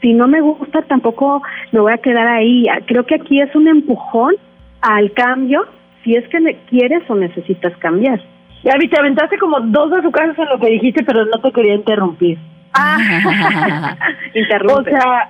si 0.00 0.12
no 0.14 0.26
me 0.26 0.40
gusta 0.40 0.82
tampoco 0.82 1.42
me 1.72 1.80
voy 1.80 1.92
a 1.92 1.98
quedar 1.98 2.26
ahí. 2.26 2.64
Creo 2.86 3.04
que 3.04 3.14
aquí 3.16 3.40
es 3.40 3.54
un 3.54 3.68
empujón 3.68 4.34
al 4.80 5.12
cambio, 5.12 5.66
si 6.02 6.16
es 6.16 6.26
que 6.28 6.38
quieres 6.68 7.02
o 7.08 7.14
necesitas 7.14 7.76
cambiar. 7.76 8.20
Gaby, 8.62 8.88
te 8.88 8.98
aventaste 9.00 9.38
como 9.38 9.60
dos 9.60 9.92
azucares 9.92 10.38
en 10.38 10.46
lo 10.48 10.58
que 10.58 10.70
dijiste, 10.70 11.02
pero 11.04 11.24
no 11.24 11.40
te 11.40 11.52
quería 11.52 11.74
interrumpir. 11.74 12.38
Ah, 12.74 12.98
O 14.34 14.38
interrumpe. 14.38 14.90
sea, 14.90 15.28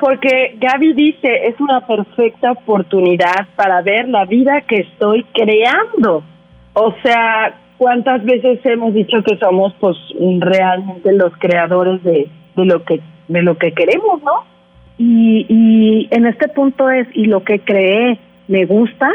porque 0.00 0.56
Gaby 0.58 0.94
dice, 0.94 1.46
es 1.46 1.60
una 1.60 1.86
perfecta 1.86 2.52
oportunidad 2.52 3.46
para 3.56 3.82
ver 3.82 4.08
la 4.08 4.24
vida 4.24 4.62
que 4.62 4.80
estoy 4.80 5.24
creando. 5.32 6.24
O 6.72 6.94
sea, 7.02 7.54
¿cuántas 7.76 8.24
veces 8.24 8.58
hemos 8.64 8.94
dicho 8.94 9.22
que 9.22 9.36
somos 9.36 9.74
pues 9.78 9.96
realmente 10.40 11.12
los 11.12 11.32
creadores 11.38 12.02
de, 12.02 12.28
de 12.56 12.64
lo 12.64 12.82
que 12.84 13.00
de 13.28 13.42
lo 13.42 13.56
que 13.56 13.72
queremos, 13.72 14.22
¿no? 14.22 14.44
Y, 14.98 15.46
y 15.48 16.08
en 16.10 16.26
este 16.26 16.48
punto 16.48 16.90
es, 16.90 17.06
¿y 17.14 17.26
lo 17.26 17.44
que 17.44 17.60
creé 17.60 18.18
me 18.48 18.66
gusta? 18.66 19.08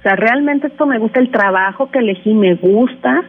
O 0.00 0.02
sea, 0.02 0.16
realmente 0.16 0.68
esto 0.68 0.86
me 0.86 0.98
gusta, 0.98 1.20
el 1.20 1.30
trabajo 1.30 1.90
que 1.90 1.98
elegí 1.98 2.32
me 2.32 2.54
gusta. 2.54 3.22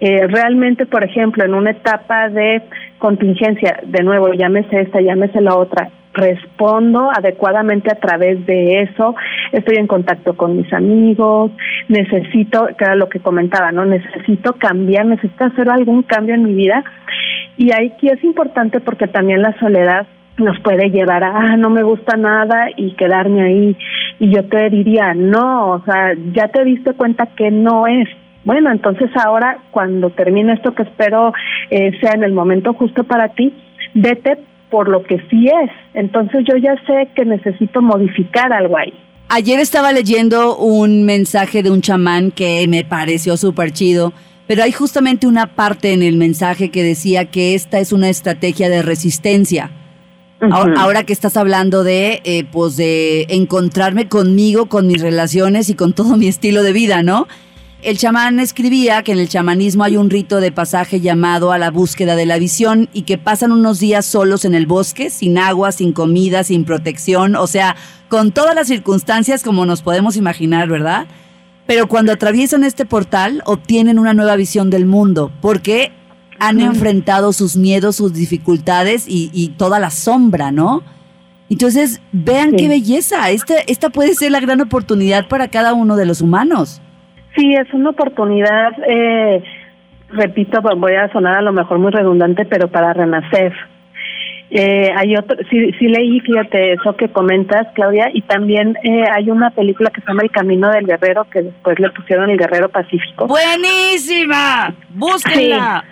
Eh, 0.00 0.26
realmente, 0.28 0.86
por 0.86 1.04
ejemplo, 1.04 1.44
en 1.44 1.52
una 1.52 1.72
etapa 1.72 2.30
de 2.30 2.62
contingencia, 2.98 3.80
de 3.84 4.02
nuevo, 4.02 4.32
llámese 4.32 4.80
esta, 4.80 5.02
llámese 5.02 5.42
la 5.42 5.56
otra, 5.56 5.90
respondo 6.14 7.10
adecuadamente 7.14 7.92
a 7.92 8.00
través 8.00 8.44
de 8.46 8.80
eso, 8.80 9.14
estoy 9.52 9.76
en 9.76 9.86
contacto 9.86 10.34
con 10.34 10.56
mis 10.56 10.72
amigos, 10.72 11.52
necesito, 11.88 12.66
que 12.78 12.84
era 12.84 12.94
lo 12.94 13.10
que 13.10 13.20
comentaba, 13.20 13.70
¿no? 13.70 13.84
Necesito 13.84 14.54
cambiar, 14.54 15.04
necesito 15.04 15.44
hacer 15.44 15.68
algún 15.68 16.02
cambio 16.02 16.34
en 16.34 16.44
mi 16.44 16.54
vida. 16.54 16.82
Y 17.58 17.72
aquí 17.72 18.08
es 18.08 18.24
importante 18.24 18.80
porque 18.80 19.06
también 19.06 19.42
la 19.42 19.54
soledad 19.58 20.06
nos 20.38 20.58
puede 20.60 20.90
llevar 20.90 21.24
a, 21.24 21.36
ah, 21.36 21.56
no 21.56 21.70
me 21.70 21.82
gusta 21.82 22.16
nada 22.16 22.68
y 22.76 22.92
quedarme 22.92 23.42
ahí. 23.42 23.76
Y 24.18 24.34
yo 24.34 24.44
te 24.44 24.70
diría, 24.70 25.14
no, 25.14 25.72
o 25.72 25.84
sea, 25.84 26.14
ya 26.32 26.48
te 26.48 26.64
diste 26.64 26.94
cuenta 26.94 27.26
que 27.36 27.50
no 27.50 27.86
es. 27.86 28.08
Bueno, 28.44 28.70
entonces 28.70 29.10
ahora 29.16 29.58
cuando 29.72 30.10
termine 30.10 30.54
esto 30.54 30.74
que 30.74 30.84
espero 30.84 31.32
eh, 31.70 31.90
sea 32.00 32.12
en 32.12 32.22
el 32.22 32.32
momento 32.32 32.72
justo 32.74 33.04
para 33.04 33.28
ti, 33.30 33.52
vete 33.94 34.38
por 34.70 34.88
lo 34.88 35.02
que 35.02 35.18
sí 35.30 35.46
es. 35.46 35.70
Entonces 35.94 36.44
yo 36.46 36.56
ya 36.56 36.74
sé 36.86 37.08
que 37.14 37.24
necesito 37.24 37.82
modificar 37.82 38.52
algo 38.52 38.78
ahí. 38.78 38.92
Ayer 39.28 39.58
estaba 39.58 39.92
leyendo 39.92 40.56
un 40.56 41.04
mensaje 41.04 41.62
de 41.64 41.70
un 41.70 41.82
chamán 41.82 42.30
que 42.30 42.64
me 42.68 42.84
pareció 42.84 43.36
súper 43.36 43.72
chido, 43.72 44.12
pero 44.46 44.62
hay 44.62 44.70
justamente 44.70 45.26
una 45.26 45.46
parte 45.46 45.92
en 45.92 46.04
el 46.04 46.16
mensaje 46.16 46.70
que 46.70 46.84
decía 46.84 47.24
que 47.24 47.54
esta 47.54 47.80
es 47.80 47.92
una 47.92 48.08
estrategia 48.08 48.68
de 48.68 48.82
resistencia. 48.82 49.70
Ahora, 50.40 51.04
que 51.04 51.12
estás 51.12 51.36
hablando 51.36 51.82
de, 51.82 52.20
eh, 52.24 52.44
pues, 52.50 52.76
de 52.76 53.26
encontrarme 53.30 54.08
conmigo, 54.08 54.66
con 54.66 54.86
mis 54.86 55.00
relaciones 55.00 55.70
y 55.70 55.74
con 55.74 55.92
todo 55.92 56.16
mi 56.16 56.28
estilo 56.28 56.62
de 56.62 56.72
vida, 56.72 57.02
¿no? 57.02 57.26
El 57.82 57.98
chamán 57.98 58.40
escribía 58.40 59.02
que 59.02 59.12
en 59.12 59.18
el 59.18 59.28
chamanismo 59.28 59.84
hay 59.84 59.96
un 59.96 60.10
rito 60.10 60.40
de 60.40 60.50
pasaje 60.50 61.00
llamado 61.00 61.52
a 61.52 61.58
la 61.58 61.70
búsqueda 61.70 62.16
de 62.16 62.26
la 62.26 62.38
visión 62.38 62.88
y 62.92 63.02
que 63.02 63.16
pasan 63.16 63.52
unos 63.52 63.78
días 63.78 64.04
solos 64.04 64.44
en 64.44 64.54
el 64.54 64.66
bosque, 64.66 65.08
sin 65.08 65.38
agua, 65.38 65.72
sin 65.72 65.92
comida, 65.92 66.42
sin 66.42 66.64
protección, 66.64 67.36
o 67.36 67.46
sea, 67.46 67.76
con 68.08 68.32
todas 68.32 68.54
las 68.54 68.66
circunstancias 68.66 69.42
como 69.42 69.66
nos 69.66 69.82
podemos 69.82 70.16
imaginar, 70.16 70.68
¿verdad? 70.68 71.06
Pero 71.66 71.86
cuando 71.86 72.12
atraviesan 72.12 72.64
este 72.64 72.86
portal 72.86 73.42
obtienen 73.44 73.98
una 73.98 74.14
nueva 74.14 74.36
visión 74.36 74.70
del 74.70 74.86
mundo, 74.86 75.30
porque 75.40 75.92
han 76.38 76.60
enfrentado 76.60 77.32
sus 77.32 77.56
miedos, 77.56 77.96
sus 77.96 78.12
dificultades 78.14 79.06
y, 79.08 79.30
y 79.32 79.48
toda 79.50 79.78
la 79.78 79.90
sombra, 79.90 80.50
¿no? 80.52 80.82
Entonces, 81.48 82.00
vean 82.12 82.50
Sí. 82.50 82.56
qué 82.56 82.68
belleza. 82.68 83.30
Esta, 83.30 83.54
esta 83.66 83.90
puede 83.90 84.14
ser 84.14 84.32
la 84.32 84.40
gran 84.40 84.60
oportunidad 84.60 85.28
para 85.28 85.48
cada 85.48 85.74
uno 85.74 85.96
de 85.96 86.06
los 86.06 86.20
humanos. 86.20 86.82
Sí, 87.36 87.54
es 87.54 87.72
una 87.72 87.90
oportunidad, 87.90 88.72
eh, 88.88 89.42
repito, 90.08 90.60
pues 90.62 90.74
voy 90.78 90.94
a 90.94 91.12
sonar 91.12 91.36
a 91.36 91.42
lo 91.42 91.52
mejor 91.52 91.78
muy 91.78 91.92
redundante, 91.92 92.46
pero 92.46 92.68
para 92.68 92.92
renacer. 92.94 93.52
Eh, 94.48 94.90
hay 94.96 95.16
otro, 95.16 95.36
sí, 95.50 95.72
sí 95.78 95.88
leí, 95.88 96.20
fíjate, 96.20 96.74
eso 96.74 96.96
que 96.96 97.08
comentas, 97.08 97.66
Claudia, 97.74 98.10
y 98.14 98.22
también 98.22 98.76
eh, 98.84 99.04
hay 99.12 99.28
una 99.28 99.50
película 99.50 99.90
que 99.90 100.00
se 100.00 100.06
llama 100.06 100.22
El 100.22 100.30
Camino 100.30 100.70
del 100.70 100.86
Guerrero, 100.86 101.24
que 101.30 101.42
después 101.42 101.78
le 101.80 101.90
pusieron 101.90 102.30
El 102.30 102.38
Guerrero 102.38 102.68
Pacífico. 102.70 103.26
¡Buenísima! 103.26 104.72
¡Búsquenla! 104.90 105.84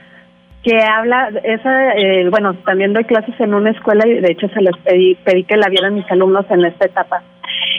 Que 0.64 0.82
habla, 0.82 1.28
esa, 1.44 1.92
eh, 1.92 2.28
bueno, 2.30 2.54
también 2.64 2.94
doy 2.94 3.04
clases 3.04 3.38
en 3.38 3.52
una 3.52 3.70
escuela 3.70 4.08
y 4.08 4.14
de 4.14 4.32
hecho 4.32 4.48
se 4.48 4.62
les 4.62 4.74
pedí, 4.78 5.14
pedí 5.16 5.44
que 5.44 5.58
la 5.58 5.68
vieran 5.68 5.94
mis 5.94 6.10
alumnos 6.10 6.46
en 6.48 6.64
esta 6.64 6.86
etapa. 6.86 7.22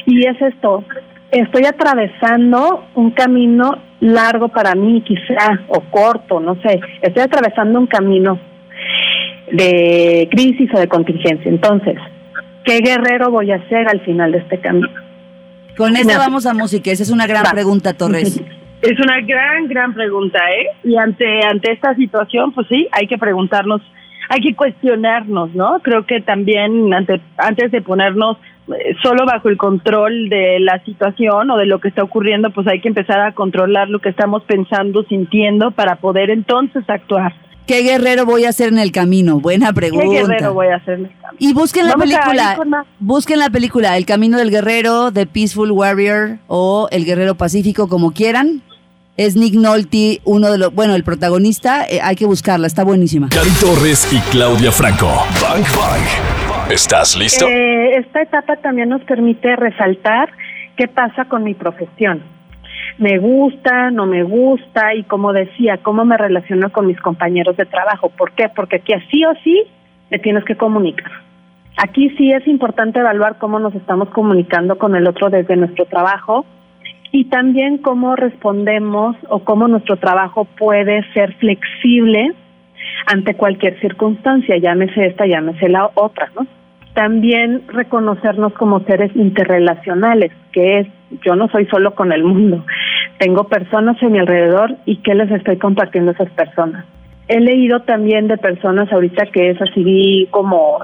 Y 0.05 0.25
es 0.27 0.39
esto, 0.39 0.83
estoy 1.31 1.65
atravesando 1.65 2.85
un 2.93 3.09
camino 3.11 3.79
largo 4.01 4.49
para 4.49 4.75
mí 4.75 5.01
quizá, 5.01 5.61
o 5.67 5.81
corto, 5.89 6.39
no 6.39 6.55
sé, 6.61 6.79
estoy 7.01 7.23
atravesando 7.23 7.79
un 7.79 7.87
camino 7.87 8.39
de 9.51 10.27
crisis 10.29 10.69
o 10.75 10.79
de 10.79 10.87
contingencia. 10.87 11.49
Entonces, 11.49 11.95
¿qué 12.63 12.81
guerrero 12.81 13.31
voy 13.31 13.51
a 13.51 13.67
ser 13.67 13.87
al 13.87 14.01
final 14.01 14.31
de 14.31 14.39
este 14.39 14.59
camino? 14.59 14.89
Con 15.75 15.97
esta 15.97 16.19
vamos 16.19 16.45
a 16.45 16.53
música. 16.53 16.91
Esa 16.91 17.03
es 17.03 17.09
una 17.09 17.27
gran 17.27 17.43
Va. 17.43 17.51
pregunta, 17.51 17.93
Torres. 17.93 18.41
Es 18.85 18.99
una 18.99 19.19
gran, 19.21 19.67
gran 19.67 19.93
pregunta, 19.93 20.39
¿eh? 20.51 20.67
Y 20.83 20.95
ante, 20.95 21.25
ante 21.45 21.71
esta 21.71 21.95
situación, 21.95 22.51
pues 22.51 22.67
sí, 22.67 22.87
hay 22.91 23.07
que 23.07 23.17
preguntarnos, 23.17 23.81
hay 24.29 24.41
que 24.41 24.55
cuestionarnos, 24.55 25.53
¿no? 25.55 25.79
Creo 25.81 26.05
que 26.05 26.21
también 26.21 26.93
ante, 26.93 27.19
antes 27.37 27.71
de 27.71 27.81
ponernos 27.81 28.37
eh, 28.67 28.95
solo 29.01 29.25
bajo 29.25 29.49
el 29.49 29.57
control 29.57 30.29
de 30.29 30.59
la 30.59 30.83
situación 30.83 31.49
o 31.49 31.57
de 31.57 31.65
lo 31.65 31.79
que 31.79 31.87
está 31.87 32.03
ocurriendo, 32.03 32.51
pues 32.51 32.67
hay 32.67 32.79
que 32.79 32.87
empezar 32.87 33.19
a 33.21 33.33
controlar 33.33 33.89
lo 33.89 33.99
que 33.99 34.09
estamos 34.09 34.43
pensando, 34.43 35.03
sintiendo, 35.03 35.71
para 35.71 35.95
poder 35.95 36.29
entonces 36.29 36.83
actuar. 36.87 37.33
¿Qué 37.67 37.81
guerrero 37.81 38.25
voy 38.25 38.45
a 38.45 38.49
hacer 38.49 38.67
en 38.67 38.77
el 38.77 38.91
camino? 38.91 39.39
Buena 39.39 39.73
pregunta. 39.73 40.05
¿Qué 40.05 40.21
guerrero 40.21 40.53
voy 40.53 40.67
a 40.67 40.75
hacer? 40.75 40.99
en 40.99 41.05
el 41.05 41.11
camino? 41.19 41.37
Y 41.39 41.53
busquen 41.53 41.85
la 41.85 41.93
Vamos 41.93 42.05
película. 42.05 42.85
Busquen 42.99 43.39
la 43.39 43.49
película 43.49 43.97
El 43.97 44.05
Camino 44.05 44.37
del 44.37 44.51
Guerrero, 44.51 45.11
The 45.11 45.25
Peaceful 45.25 45.71
Warrior 45.71 46.37
o 46.47 46.87
El 46.91 47.05
Guerrero 47.05 47.35
Pacífico, 47.35 47.87
como 47.87 48.11
quieran. 48.11 48.61
Es 49.17 49.37
Nick 49.37 49.53
Nolte, 49.53 50.19
uno 50.25 50.51
de 50.51 50.57
los, 50.57 50.75
bueno, 50.75 50.93
el 50.93 51.05
protagonista. 51.05 51.85
eh, 51.85 52.01
hay 52.03 52.17
que 52.17 52.25
buscarla, 52.25 52.67
está 52.67 52.83
buenísima. 52.83 53.29
Cari 53.29 53.49
Torres 53.61 54.11
y 54.11 54.19
Claudia 54.29 54.73
Franco. 54.73 55.07
Bang 55.41 55.63
Bang. 55.71 56.69
¿Estás 56.69 57.15
listo? 57.17 57.47
Eh, 57.47 57.95
esta 57.95 58.21
etapa 58.21 58.57
también 58.57 58.89
nos 58.89 59.01
permite 59.05 59.55
resaltar 59.55 60.31
qué 60.75 60.89
pasa 60.89 61.23
con 61.29 61.45
mi 61.45 61.53
profesión. 61.53 62.23
Me 62.97 63.17
gusta, 63.19 63.89
no 63.89 64.05
me 64.05 64.23
gusta 64.23 64.93
y 64.93 65.03
como 65.03 65.31
decía, 65.31 65.77
cómo 65.81 66.03
me 66.03 66.17
relaciono 66.17 66.69
con 66.73 66.85
mis 66.85 66.99
compañeros 66.99 67.55
de 67.55 67.65
trabajo. 67.65 68.09
¿Por 68.09 68.33
qué? 68.33 68.49
Porque 68.53 68.77
aquí 68.77 68.91
sí 69.09 69.23
o 69.23 69.33
sí 69.45 69.63
me 70.11 70.19
tienes 70.19 70.43
que 70.43 70.57
comunicar. 70.57 71.11
Aquí 71.77 72.09
sí 72.17 72.33
es 72.33 72.45
importante 72.47 72.99
evaluar 72.99 73.37
cómo 73.37 73.59
nos 73.59 73.73
estamos 73.75 74.09
comunicando 74.09 74.77
con 74.77 74.93
el 74.93 75.07
otro 75.07 75.29
desde 75.29 75.55
nuestro 75.55 75.85
trabajo 75.85 76.45
y 77.15 77.23
también 77.23 77.77
cómo 77.77 78.17
respondemos 78.17 79.15
o 79.29 79.39
cómo 79.39 79.69
nuestro 79.69 79.95
trabajo 79.95 80.43
puede 80.43 81.01
ser 81.13 81.33
flexible 81.35 82.33
ante 83.05 83.35
cualquier 83.35 83.79
circunstancia, 83.79 84.57
llámese 84.57 85.05
esta, 85.05 85.25
llámese 85.25 85.69
la 85.69 85.91
otra, 85.93 86.29
¿no? 86.35 86.45
También 86.93 87.61
reconocernos 87.69 88.51
como 88.55 88.81
seres 88.81 89.15
interrelacionales, 89.15 90.33
que 90.51 90.79
es, 90.79 90.87
yo 91.25 91.37
no 91.37 91.47
soy 91.47 91.67
solo 91.67 91.95
con 91.95 92.11
el 92.11 92.25
mundo, 92.25 92.65
tengo 93.17 93.45
personas 93.45 93.95
a 94.03 94.09
mi 94.09 94.19
alrededor 94.19 94.75
y 94.85 94.97
qué 94.97 95.15
les 95.15 95.31
estoy 95.31 95.55
compartiendo 95.55 96.11
a 96.11 96.15
esas 96.15 96.31
personas. 96.31 96.83
he 97.29 97.39
leído 97.39 97.79
también 97.83 98.27
de 98.27 98.37
personas 98.37 98.91
ahorita 98.91 99.27
que 99.27 99.51
es 99.51 99.61
así 99.61 100.27
como 100.31 100.79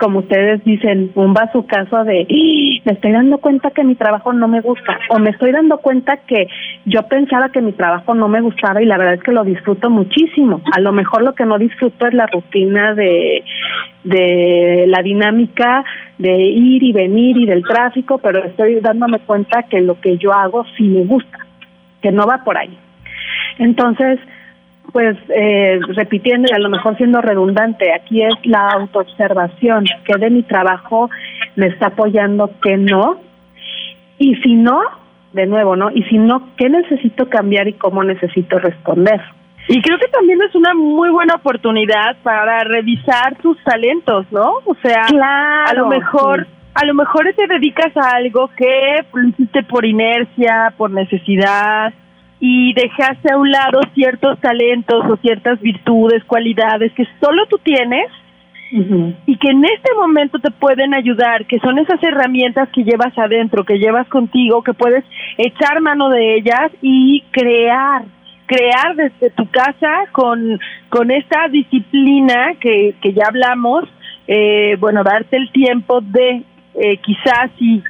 como 0.00 0.20
ustedes 0.20 0.64
dicen, 0.64 1.12
un 1.14 1.34
caso 1.34 2.04
de 2.04 2.22
¡Ah! 2.22 2.82
me 2.86 2.92
estoy 2.92 3.12
dando 3.12 3.38
cuenta 3.38 3.70
que 3.70 3.84
mi 3.84 3.94
trabajo 3.94 4.32
no 4.32 4.48
me 4.48 4.62
gusta 4.62 4.98
o 5.10 5.18
me 5.18 5.30
estoy 5.30 5.52
dando 5.52 5.78
cuenta 5.78 6.16
que 6.26 6.48
yo 6.86 7.02
pensaba 7.02 7.50
que 7.50 7.60
mi 7.60 7.72
trabajo 7.72 8.14
no 8.14 8.26
me 8.28 8.40
gustaba 8.40 8.82
y 8.82 8.86
la 8.86 8.96
verdad 8.96 9.14
es 9.14 9.22
que 9.22 9.32
lo 9.32 9.44
disfruto 9.44 9.90
muchísimo. 9.90 10.62
A 10.72 10.80
lo 10.80 10.92
mejor 10.92 11.22
lo 11.22 11.34
que 11.34 11.44
no 11.44 11.58
disfruto 11.58 12.06
es 12.06 12.14
la 12.14 12.26
rutina 12.26 12.94
de 12.94 13.44
de 14.02 14.86
la 14.88 15.02
dinámica 15.02 15.84
de 16.16 16.34
ir 16.34 16.82
y 16.82 16.92
venir 16.92 17.36
y 17.36 17.46
del 17.46 17.62
tráfico, 17.62 18.18
pero 18.18 18.42
estoy 18.44 18.80
dándome 18.80 19.18
cuenta 19.20 19.64
que 19.64 19.80
lo 19.82 20.00
que 20.00 20.16
yo 20.16 20.32
hago 20.32 20.64
sí 20.76 20.84
me 20.84 21.04
gusta, 21.04 21.38
que 22.00 22.10
no 22.10 22.26
va 22.26 22.42
por 22.42 22.56
ahí. 22.56 22.76
Entonces, 23.58 24.18
pues 24.92 25.16
eh, 25.28 25.78
repitiendo 25.94 26.48
y 26.50 26.54
a 26.54 26.58
lo 26.58 26.68
mejor 26.68 26.96
siendo 26.96 27.20
redundante, 27.20 27.92
aquí 27.92 28.22
es 28.22 28.34
la 28.44 28.68
autoobservación, 28.68 29.84
que 30.04 30.18
de 30.18 30.30
mi 30.30 30.42
trabajo 30.42 31.10
me 31.56 31.66
está 31.66 31.88
apoyando, 31.88 32.50
que 32.62 32.76
no, 32.76 33.20
y 34.18 34.36
si 34.36 34.54
no, 34.54 34.80
de 35.32 35.46
nuevo, 35.46 35.76
¿no? 35.76 35.90
Y 35.90 36.02
si 36.04 36.18
no, 36.18 36.50
¿qué 36.56 36.68
necesito 36.68 37.28
cambiar 37.28 37.68
y 37.68 37.74
cómo 37.74 38.04
necesito 38.04 38.58
responder? 38.58 39.20
Y 39.68 39.80
creo 39.82 39.98
que 39.98 40.08
también 40.08 40.40
es 40.42 40.54
una 40.54 40.74
muy 40.74 41.10
buena 41.10 41.34
oportunidad 41.36 42.16
para 42.22 42.64
revisar 42.64 43.36
tus 43.40 43.56
talentos, 43.62 44.26
¿no? 44.32 44.54
O 44.64 44.74
sea, 44.82 45.04
a 45.66 45.74
lo 45.74 45.86
mejor 45.86 46.46
a 46.74 46.86
lo 46.86 46.94
mejor 46.94 47.24
te 47.36 47.46
dedicas 47.46 47.96
a 47.96 48.16
algo 48.16 48.48
que 48.56 49.04
lo 49.12 49.28
hiciste 49.28 49.62
por 49.64 49.84
inercia, 49.84 50.72
por 50.76 50.90
necesidad, 50.90 51.92
y 52.40 52.72
dejaste 52.72 53.32
a 53.32 53.36
un 53.36 53.50
lado 53.50 53.80
ciertos 53.94 54.40
talentos 54.40 55.04
o 55.08 55.16
ciertas 55.18 55.60
virtudes, 55.60 56.24
cualidades 56.24 56.90
que 56.92 57.06
solo 57.20 57.46
tú 57.46 57.58
tienes 57.58 58.10
y 58.72 59.36
que 59.36 59.48
en 59.48 59.64
este 59.64 59.92
momento 59.96 60.38
te 60.38 60.52
pueden 60.52 60.94
ayudar, 60.94 61.44
que 61.46 61.58
son 61.58 61.78
esas 61.80 62.00
herramientas 62.04 62.68
que 62.72 62.84
llevas 62.84 63.16
adentro, 63.18 63.64
que 63.64 63.78
llevas 63.78 64.06
contigo, 64.08 64.62
que 64.62 64.74
puedes 64.74 65.04
echar 65.38 65.80
mano 65.80 66.08
de 66.08 66.36
ellas 66.36 66.70
y 66.80 67.24
crear, 67.32 68.04
crear 68.46 68.94
desde 68.94 69.30
tu 69.30 69.50
casa 69.50 70.04
con, 70.12 70.60
con 70.88 71.10
esta 71.10 71.48
disciplina 71.48 72.54
que, 72.60 72.94
que 73.02 73.12
ya 73.12 73.24
hablamos, 73.26 73.84
eh, 74.28 74.76
bueno, 74.78 75.02
darte 75.02 75.36
el 75.36 75.50
tiempo 75.50 76.00
de 76.00 76.44
eh, 76.82 76.96
quizás 76.96 77.50
si, 77.58 77.82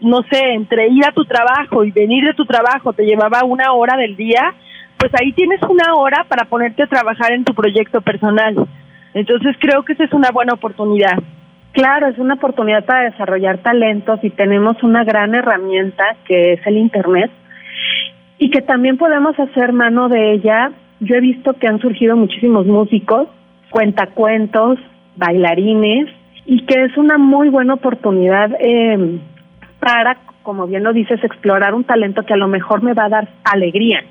no 0.00 0.22
sé, 0.30 0.52
entre 0.52 0.88
ir 0.88 1.06
a 1.06 1.12
tu 1.12 1.24
trabajo 1.24 1.82
y 1.82 1.90
venir 1.90 2.26
de 2.26 2.34
tu 2.34 2.44
trabajo 2.44 2.92
te 2.92 3.06
llevaba 3.06 3.42
una 3.42 3.72
hora 3.72 3.96
del 3.96 4.16
día, 4.16 4.52
pues 4.98 5.10
ahí 5.18 5.32
tienes 5.32 5.62
una 5.62 5.94
hora 5.94 6.26
para 6.28 6.44
ponerte 6.44 6.82
a 6.82 6.86
trabajar 6.86 7.32
en 7.32 7.44
tu 7.44 7.54
proyecto 7.54 8.02
personal. 8.02 8.68
Entonces 9.14 9.56
creo 9.58 9.82
que 9.82 9.94
esa 9.94 10.04
es 10.04 10.12
una 10.12 10.30
buena 10.30 10.52
oportunidad. 10.52 11.18
Claro, 11.72 12.08
es 12.08 12.18
una 12.18 12.34
oportunidad 12.34 12.84
para 12.84 13.10
desarrollar 13.10 13.58
talentos 13.58 14.20
y 14.22 14.28
tenemos 14.28 14.82
una 14.82 15.04
gran 15.04 15.34
herramienta 15.34 16.04
que 16.26 16.52
es 16.52 16.66
el 16.66 16.76
Internet 16.76 17.30
y 18.36 18.50
que 18.50 18.60
también 18.60 18.98
podemos 18.98 19.38
hacer 19.38 19.72
mano 19.72 20.10
de 20.10 20.32
ella. 20.34 20.70
Yo 21.00 21.16
he 21.16 21.20
visto 21.20 21.54
que 21.54 21.66
han 21.66 21.80
surgido 21.80 22.14
muchísimos 22.14 22.66
músicos, 22.66 23.26
cuentacuentos, 23.70 24.78
bailarines, 25.16 26.10
y 26.46 26.64
que 26.66 26.84
es 26.84 26.96
una 26.96 27.18
muy 27.18 27.48
buena 27.48 27.74
oportunidad 27.74 28.50
eh, 28.60 29.18
para, 29.80 30.18
como 30.42 30.66
bien 30.66 30.82
lo 30.82 30.92
dices, 30.92 31.22
explorar 31.22 31.74
un 31.74 31.84
talento 31.84 32.22
que 32.24 32.34
a 32.34 32.38
lo 32.38 32.48
mejor 32.48 32.82
me 32.82 32.94
va 32.94 33.06
a 33.06 33.08
dar 33.10 33.28
alegría 33.44 34.04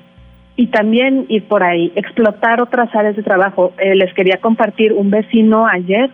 y 0.56 0.68
también 0.68 1.26
ir 1.28 1.44
por 1.48 1.62
ahí, 1.62 1.92
explotar 1.96 2.60
otras 2.60 2.94
áreas 2.94 3.16
de 3.16 3.22
trabajo. 3.22 3.72
Eh, 3.78 3.94
les 3.96 4.12
quería 4.14 4.38
compartir 4.40 4.92
un 4.92 5.10
vecino 5.10 5.66
ayer 5.66 6.10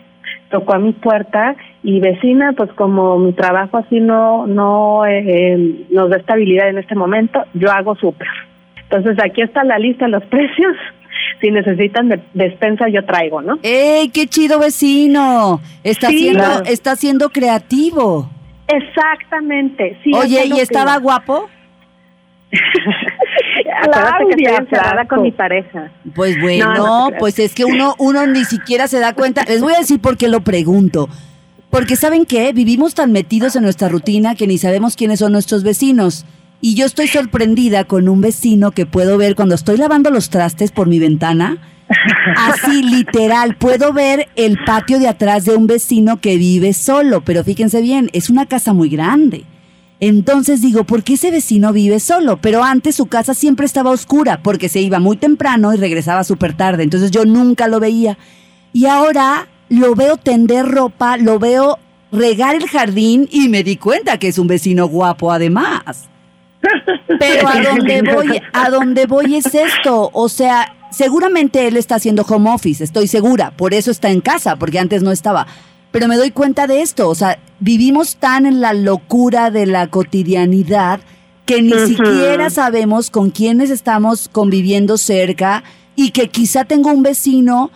tocó 0.51 0.75
a 0.75 0.79
mi 0.79 0.93
puerta 0.93 1.57
y 1.83 2.01
vecina, 2.01 2.53
pues 2.53 2.71
como 2.73 3.19
mi 3.19 3.33
trabajo 3.33 3.79
así 3.79 4.01
no 4.01 4.47
no 4.47 5.07
eh, 5.07 5.87
nos 5.91 6.11
da 6.11 6.17
estabilidad 6.17 6.69
en 6.69 6.79
este 6.79 6.95
momento, 6.95 7.45
yo 7.55 7.71
hago 7.71 7.95
súper. 7.97 8.29
Entonces 8.83 9.17
aquí 9.25 9.41
está 9.41 9.65
la 9.65 9.79
lista 9.79 10.07
de 10.07 10.11
los 10.11 10.25
precios 10.27 10.77
si 11.41 11.51
necesitan 11.51 12.23
despensa 12.35 12.89
yo 12.89 13.05
traigo, 13.05 13.43
¿no? 13.43 13.59
¡Ey, 13.63 14.09
qué 14.11 14.27
chido 14.27 14.59
vecino! 14.59 15.61
Está 15.85 16.09
siendo 16.09 16.63
está 16.65 16.97
siendo 16.97 17.31
creativo. 17.31 18.31
Exactamente, 18.69 19.99
sí. 20.05 20.13
Oye, 20.15 20.47
¿y 20.47 20.61
estaba 20.61 20.97
guapo? 20.99 21.49
Acuérdate 23.83 24.25
que 24.27 24.43
estoy 24.43 24.57
encerrada 24.57 25.05
con 25.07 25.23
mi 25.23 25.33
pareja. 25.33 25.91
Pues 26.15 26.41
bueno, 26.41 27.11
pues 27.19 27.39
es 27.39 27.55
que 27.55 27.65
uno 27.65 27.95
uno 27.99 28.27
ni 28.27 28.45
siquiera 28.45 28.89
se 28.89 28.99
da 28.99 29.15
cuenta. 29.15 29.45
Les 29.45 29.61
voy 29.61 29.75
a 29.75 29.79
decir 29.79 30.01
por 30.01 30.17
qué 30.17 30.29
lo 30.29 30.41
pregunto. 30.41 31.09
Porque 31.71 31.95
saben 31.95 32.27
qué, 32.27 32.53
vivimos 32.53 32.95
tan 32.95 33.13
metidos 33.13 33.55
en 33.55 33.63
nuestra 33.63 33.89
rutina 33.89 34.35
que 34.35 34.49
ni 34.49 34.59
sabemos 34.59 34.97
quiénes 34.97 35.21
son 35.21 35.33
nuestros 35.33 35.63
vecinos. 35.63 36.27
Y 36.61 36.75
yo 36.75 36.85
estoy 36.85 37.09
sorprendida 37.09 37.85
con 37.85 38.09
un 38.09 38.21
vecino 38.21 38.73
que 38.73 38.85
puedo 38.85 39.17
ver 39.17 39.35
cuando 39.35 39.55
estoy 39.55 39.79
lavando 39.79 40.11
los 40.11 40.29
trastes 40.29 40.73
por 40.73 40.89
mi 40.89 40.99
ventana. 40.99 41.59
Así, 42.37 42.83
literal, 42.91 43.57
puedo 43.57 43.93
ver 43.93 44.29
el 44.37 44.59
patio 44.65 44.99
de 44.99 45.09
atrás 45.09 45.47
de 45.47 45.57
un 45.57 45.67
vecino 45.67 46.21
que 46.21 46.37
vive 46.37 46.75
solo, 46.75 47.23
pero 47.23 47.45
fíjense 47.45 47.81
bien, 47.81 48.11
es 48.13 48.29
una 48.29 48.47
casa 48.47 48.75
muy 48.75 48.91
grande. 48.91 49.45
Entonces 50.01 50.61
digo, 50.61 50.85
¿por 50.85 51.03
qué 51.03 51.15
ese 51.15 51.31
vecino 51.31 51.73
vive 51.73 52.01
solo? 52.01 52.39
Pero 52.39 52.63
antes 52.63 52.95
su 52.95 53.07
casa 53.07 53.35
siempre 53.35 53.67
estaba 53.67 53.91
oscura 53.91 54.43
porque 54.43 54.69
se 54.69 54.81
iba 54.81 54.99
muy 54.99 55.17
temprano 55.17 55.75
y 55.75 55.77
regresaba 55.77 56.25
súper 56.25 56.55
tarde. 56.55 56.83
Entonces 56.83 57.11
yo 57.11 57.25
nunca 57.25 57.69
lo 57.69 57.81
veía. 57.81 58.17
Y 58.73 58.87
ahora 58.87 59.49
lo 59.69 59.95
veo 59.95 60.17
tender 60.17 60.67
ropa, 60.67 61.17
lo 61.17 61.39
veo 61.39 61.79
regar 62.13 62.55
el 62.55 62.67
jardín 62.69 63.29
y 63.31 63.49
me 63.49 63.63
di 63.63 63.77
cuenta 63.77 64.19
que 64.19 64.29
es 64.29 64.39
un 64.39 64.47
vecino 64.47 64.89
guapo 64.89 65.33
además. 65.33 66.10
Pero 67.19 67.49
a 67.49 67.63
dónde 67.63 68.03
voy, 68.03 68.43
a 68.53 68.71
dónde 68.71 69.07
voy 69.07 69.37
es 69.37 69.55
esto, 69.55 70.11
o 70.13 70.29
sea, 70.29 70.75
seguramente 70.91 71.67
él 71.67 71.77
está 71.77 71.97
haciendo 71.97 72.23
home 72.23 72.51
office, 72.51 72.83
estoy 72.83 73.07
segura, 73.07 73.53
por 73.53 73.75
eso 73.75 73.91
está 73.91 74.11
en 74.11 74.21
casa, 74.21 74.57
porque 74.57 74.79
antes 74.79 75.03
no 75.03 75.13
estaba. 75.13 75.47
Pero 75.91 76.07
me 76.07 76.17
doy 76.17 76.31
cuenta 76.31 76.67
de 76.67 76.83
esto, 76.83 77.09
o 77.09 77.15
sea, 77.15 77.39
vivimos 77.59 78.17
tan 78.17 78.47
en 78.47 78.61
la 78.61 78.73
locura 78.73 79.51
de 79.51 79.67
la 79.67 79.89
cotidianidad 79.89 81.01
que 81.47 81.63
ni 81.63 81.77
siquiera 81.87 82.49
sabemos 82.49 83.11
con 83.11 83.31
quiénes 83.31 83.71
estamos 83.71 84.29
conviviendo 84.29 84.97
cerca 84.97 85.65
y 85.97 86.13
que 86.13 86.29
quizá 86.29 86.65
tengo 86.65 86.93
un 86.93 87.03
vecino 87.03 87.73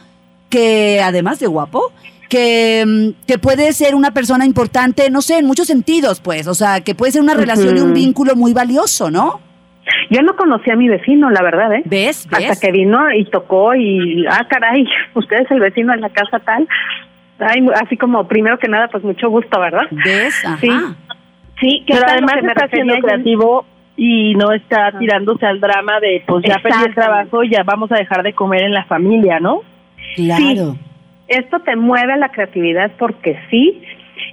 que 0.48 1.00
además 1.02 1.40
de 1.40 1.48
guapo, 1.48 1.92
que, 2.34 2.84
mm, 2.84 3.26
que, 3.28 3.38
puede 3.38 3.72
ser 3.72 3.94
una 3.94 4.10
persona 4.10 4.44
importante, 4.44 5.08
no 5.08 5.22
sé, 5.22 5.38
en 5.38 5.46
muchos 5.46 5.68
sentidos, 5.68 6.20
pues, 6.20 6.48
o 6.48 6.54
sea, 6.54 6.80
que 6.80 6.96
puede 6.96 7.12
ser 7.12 7.22
una 7.22 7.34
relación 7.34 7.76
y 7.76 7.80
un 7.80 7.94
vínculo 7.94 8.34
muy 8.34 8.52
valioso, 8.52 9.08
¿no? 9.08 9.40
Yo 10.10 10.20
no 10.22 10.34
conocí 10.34 10.68
a 10.68 10.74
mi 10.74 10.88
vecino, 10.88 11.30
la 11.30 11.42
verdad, 11.42 11.72
¿eh? 11.74 11.82
¿Ves? 11.84 12.26
Hasta 12.32 12.58
que 12.58 12.72
vino 12.72 12.98
y 13.12 13.24
tocó 13.26 13.76
y, 13.76 14.26
ah, 14.28 14.46
caray, 14.48 14.84
usted 15.14 15.42
es 15.42 15.50
el 15.52 15.60
vecino 15.60 15.92
de 15.92 16.00
la 16.00 16.08
casa 16.08 16.40
tal. 16.40 16.66
Ay, 17.38 17.64
así 17.80 17.96
como, 17.96 18.26
primero 18.26 18.58
que 18.58 18.66
nada, 18.66 18.88
pues 18.88 19.04
mucho 19.04 19.30
gusto, 19.30 19.60
¿verdad? 19.60 19.86
¿Ves? 19.92 20.44
Ajá. 20.44 20.58
Sí, 20.60 20.70
sí 21.60 21.84
que 21.86 21.94
pero 21.94 22.06
además 22.08 22.36
está 22.42 22.66
siendo 22.68 22.96
creativo 22.96 23.64
y 23.96 24.34
no 24.34 24.50
está 24.52 24.90
tirándose 24.98 25.46
al 25.46 25.60
drama 25.60 26.00
de, 26.00 26.24
pues 26.26 26.44
ya 26.44 26.58
perdí 26.60 26.84
el 26.86 26.94
trabajo 26.94 27.44
y 27.44 27.50
ya 27.50 27.62
vamos 27.62 27.92
a 27.92 27.96
dejar 27.96 28.24
de 28.24 28.32
comer 28.32 28.64
en 28.64 28.72
la 28.72 28.84
familia, 28.86 29.38
¿no? 29.38 29.60
Claro 30.16 30.76
esto 31.28 31.60
te 31.60 31.76
mueve 31.76 32.12
a 32.12 32.16
la 32.16 32.30
creatividad 32.30 32.92
porque 32.98 33.38
sí. 33.50 33.82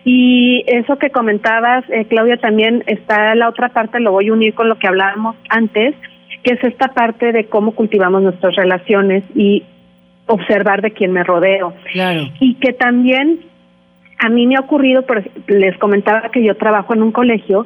Y 0.04 0.64
eso 0.68 0.98
que 0.98 1.12
comentabas, 1.12 1.84
eh, 1.90 2.06
Claudia, 2.06 2.38
también 2.38 2.84
está 2.88 3.36
la 3.36 3.50
otra 3.50 3.70
parte, 3.70 4.00
lo 4.00 4.12
voy 4.12 4.30
a 4.30 4.34
unir 4.34 4.54
con 4.54 4.68
lo 4.68 4.78
que 4.78 4.88
hablábamos 4.88 5.36
antes, 5.50 5.96
que 6.44 6.54
es 6.54 6.64
esta 6.64 6.90
parte 6.90 7.32
de 7.32 7.46
cómo 7.46 7.74
cultivamos 7.74 8.24
nuestras 8.24 8.56
relaciones 8.56 9.24
y 9.36 9.64
observar 10.26 10.82
de 10.82 10.92
quién 10.92 11.12
me 11.12 11.24
rodeo. 11.24 11.74
Claro. 11.92 12.22
Y 12.40 12.56
que 12.56 12.74
también 12.74 13.42
a 14.18 14.30
mí 14.30 14.48
me 14.48 14.56
ha 14.56 14.62
ocurrido, 14.62 15.04
por, 15.04 15.24
les 15.48 15.78
comentaba 15.78 16.30
que 16.32 16.44
yo 16.44 16.56
trabajo 16.56 16.94
en 16.94 17.04
un 17.04 17.12
colegio, 17.12 17.66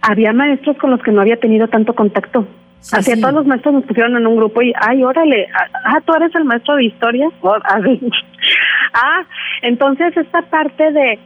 había 0.00 0.32
maestros 0.32 0.76
con 0.78 0.90
los 0.90 1.02
que 1.02 1.12
no 1.12 1.20
había 1.20 1.36
tenido 1.38 1.68
tanto 1.68 1.94
contacto 1.94 2.46
Así 2.92 3.20
todos 3.20 3.34
los 3.34 3.46
maestros 3.46 3.74
nos 3.74 3.84
pusieron 3.84 4.16
en 4.16 4.26
un 4.26 4.36
grupo 4.36 4.62
y, 4.62 4.72
ay, 4.80 5.02
órale, 5.02 5.48
ah, 5.52 5.66
ah 5.84 6.00
tú 6.04 6.14
eres 6.14 6.34
el 6.34 6.44
maestro 6.44 6.76
de 6.76 6.84
historia. 6.84 7.28
ah, 7.42 9.22
entonces 9.62 10.16
esta 10.16 10.42
parte 10.42 10.92
de, 10.92 11.18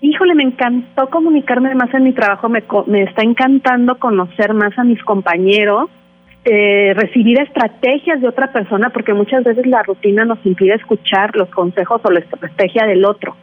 híjole, 0.00 0.34
me 0.34 0.42
encantó 0.42 1.08
comunicarme 1.08 1.74
más 1.74 1.92
en 1.94 2.04
mi 2.04 2.12
trabajo, 2.12 2.48
me, 2.48 2.62
me 2.86 3.02
está 3.04 3.22
encantando 3.22 3.98
conocer 3.98 4.52
más 4.52 4.76
a 4.78 4.84
mis 4.84 5.02
compañeros, 5.04 5.88
eh, 6.44 6.92
recibir 6.94 7.40
estrategias 7.40 8.20
de 8.20 8.28
otra 8.28 8.52
persona, 8.52 8.90
porque 8.90 9.14
muchas 9.14 9.44
veces 9.44 9.66
la 9.66 9.82
rutina 9.82 10.24
nos 10.24 10.44
impide 10.44 10.74
escuchar 10.74 11.34
los 11.36 11.48
consejos 11.50 12.00
o 12.04 12.10
la 12.10 12.20
estrategia 12.20 12.86
del 12.86 13.04
otro. 13.04 13.36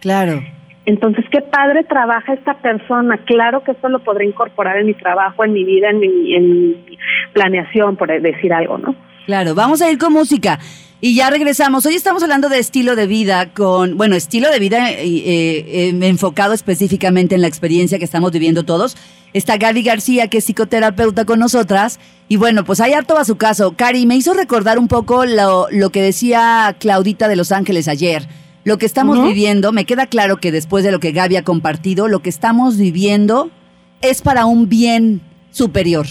Claro. 0.00 0.40
Entonces, 0.88 1.22
qué 1.30 1.42
padre 1.42 1.84
trabaja 1.84 2.32
esta 2.32 2.54
persona. 2.62 3.18
Claro 3.26 3.62
que 3.62 3.72
esto 3.72 3.90
lo 3.90 4.02
podré 4.02 4.24
incorporar 4.24 4.78
en 4.78 4.86
mi 4.86 4.94
trabajo, 4.94 5.44
en 5.44 5.52
mi 5.52 5.62
vida, 5.62 5.90
en 5.90 6.00
mi, 6.00 6.34
en 6.34 6.86
planeación, 7.34 7.98
por 7.98 8.08
decir 8.22 8.54
algo, 8.54 8.78
¿no? 8.78 8.96
Claro, 9.26 9.54
vamos 9.54 9.82
a 9.82 9.90
ir 9.90 9.98
con 9.98 10.14
música. 10.14 10.58
Y 11.02 11.14
ya 11.14 11.28
regresamos. 11.28 11.84
Hoy 11.84 11.94
estamos 11.94 12.22
hablando 12.22 12.48
de 12.48 12.58
estilo 12.58 12.96
de 12.96 13.06
vida 13.06 13.50
con, 13.52 13.98
bueno, 13.98 14.16
estilo 14.16 14.50
de 14.50 14.60
vida 14.60 14.90
eh, 14.90 15.04
eh, 15.04 15.98
enfocado 16.00 16.54
específicamente 16.54 17.34
en 17.34 17.42
la 17.42 17.48
experiencia 17.48 17.98
que 17.98 18.06
estamos 18.06 18.32
viviendo 18.32 18.64
todos. 18.64 18.96
Está 19.34 19.58
Gaby 19.58 19.82
García, 19.82 20.28
que 20.28 20.38
es 20.38 20.44
psicoterapeuta 20.46 21.26
con 21.26 21.38
nosotras. 21.38 22.00
Y 22.28 22.36
bueno, 22.36 22.64
pues 22.64 22.80
hay 22.80 22.94
harto 22.94 23.18
a 23.18 23.26
su 23.26 23.36
caso. 23.36 23.74
Cari, 23.76 24.06
me 24.06 24.16
hizo 24.16 24.32
recordar 24.32 24.78
un 24.78 24.88
poco 24.88 25.26
lo 25.26 25.90
que 25.90 26.00
decía 26.00 26.74
Claudita 26.80 27.28
de 27.28 27.36
Los 27.36 27.52
Ángeles 27.52 27.88
ayer. 27.88 28.22
Lo 28.68 28.76
que 28.76 28.84
estamos 28.84 29.26
viviendo, 29.26 29.72
me 29.72 29.86
queda 29.86 30.06
claro 30.06 30.36
que 30.36 30.52
después 30.52 30.84
de 30.84 30.92
lo 30.92 31.00
que 31.00 31.12
Gaby 31.12 31.36
ha 31.36 31.42
compartido, 31.42 32.06
lo 32.06 32.20
que 32.20 32.28
estamos 32.28 32.76
viviendo 32.76 33.48
es 34.02 34.20
para 34.20 34.44
un 34.44 34.68
bien 34.68 35.22
superior. 35.50 36.06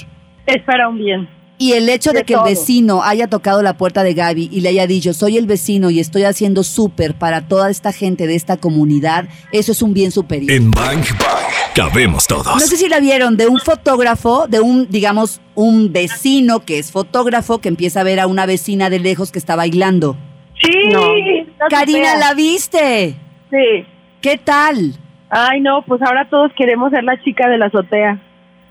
Es 0.47 0.63
para 0.63 0.89
un 0.89 0.97
bien. 0.97 1.29
Y 1.59 1.73
el 1.73 1.87
hecho 1.87 2.13
de, 2.13 2.23
que 2.23 2.33
el 2.33 2.39
vecino 2.43 3.03
haya 3.03 3.27
tocado 3.27 3.61
la 3.61 3.77
puerta 3.77 4.01
de 4.01 4.15
Gaby 4.15 4.49
y 4.51 4.61
le 4.61 4.69
haya 4.69 4.87
dicho, 4.87 5.13
soy 5.13 5.37
el 5.37 5.45
vecino 5.45 5.91
y 5.91 5.99
estoy 5.99 6.23
haciendo 6.23 6.63
súper 6.63 7.13
para 7.13 7.47
toda 7.47 7.69
esta 7.69 7.91
gente 7.91 8.25
de 8.25 8.33
esta 8.33 8.57
comunidad, 8.57 9.29
eso 9.51 9.71
es 9.71 9.83
un 9.83 9.93
bien 9.93 10.09
superior. 10.09 10.49
En 10.49 10.71
Bang 10.71 11.05
Bang 11.19 11.73
cabemos 11.75 12.25
todos. 12.25 12.47
No 12.47 12.59
sé 12.59 12.75
si 12.75 12.89
la 12.89 12.99
vieron, 12.99 13.37
de 13.37 13.45
un 13.45 13.59
fotógrafo, 13.59 14.47
de 14.47 14.61
un, 14.61 14.87
digamos, 14.89 15.41
un 15.53 15.93
vecino 15.93 16.65
que 16.65 16.79
es 16.79 16.91
fotógrafo, 16.91 17.59
que 17.59 17.69
empieza 17.69 17.99
a 18.01 18.03
ver 18.03 18.19
a 18.19 18.25
una 18.25 18.47
vecina 18.47 18.89
de 18.89 18.97
lejos 18.97 19.31
que 19.31 19.37
está 19.37 19.55
bailando. 19.55 20.17
Sí. 20.61 21.47
Karina, 21.69 22.15
¿la 22.17 22.33
viste? 22.33 23.15
Sí. 23.49 23.85
¿Qué 24.21 24.37
tal? 24.37 24.93
Ay, 25.29 25.61
no, 25.61 25.83
pues 25.83 26.01
ahora 26.01 26.27
todos 26.29 26.51
queremos 26.57 26.91
ser 26.91 27.03
la 27.03 27.21
chica 27.23 27.49
de 27.49 27.57
la 27.57 27.67
azotea. 27.67 28.19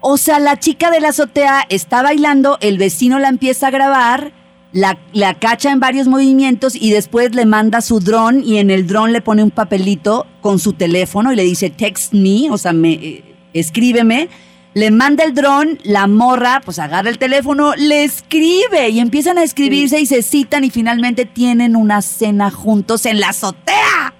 O 0.00 0.16
sea, 0.16 0.38
la 0.38 0.58
chica 0.58 0.90
de 0.90 1.00
la 1.00 1.08
azotea 1.08 1.64
está 1.68 2.02
bailando, 2.02 2.58
el 2.60 2.78
vecino 2.78 3.18
la 3.18 3.28
empieza 3.28 3.68
a 3.68 3.70
grabar, 3.70 4.32
la, 4.72 4.98
la 5.12 5.34
cacha 5.34 5.70
en 5.70 5.80
varios 5.80 6.06
movimientos 6.06 6.74
y 6.74 6.90
después 6.90 7.34
le 7.34 7.46
manda 7.46 7.80
su 7.80 8.00
dron 8.00 8.42
y 8.44 8.58
en 8.58 8.70
el 8.70 8.86
dron 8.86 9.12
le 9.12 9.22
pone 9.22 9.42
un 9.42 9.50
papelito 9.50 10.26
con 10.40 10.58
su 10.58 10.74
teléfono 10.74 11.32
y 11.32 11.36
le 11.36 11.44
dice 11.44 11.70
text 11.70 12.12
me, 12.12 12.50
o 12.50 12.58
sea, 12.58 12.72
me, 12.72 12.92
eh, 12.92 13.24
escríbeme. 13.52 14.28
Le 14.76 14.90
manda 14.90 15.24
el 15.24 15.32
dron, 15.32 15.78
la 15.84 16.06
morra, 16.06 16.60
pues 16.62 16.78
agarra 16.78 17.08
el 17.08 17.16
teléfono, 17.16 17.72
le 17.78 18.04
escribe 18.04 18.90
y 18.90 19.00
empiezan 19.00 19.38
a 19.38 19.42
escribirse 19.42 19.98
y 19.98 20.04
se 20.04 20.20
citan 20.20 20.64
y 20.64 20.70
finalmente 20.70 21.24
tienen 21.24 21.76
una 21.76 22.02
cena 22.02 22.50
juntos 22.50 23.06
en 23.06 23.18
la 23.18 23.30
azotea. 23.30 24.12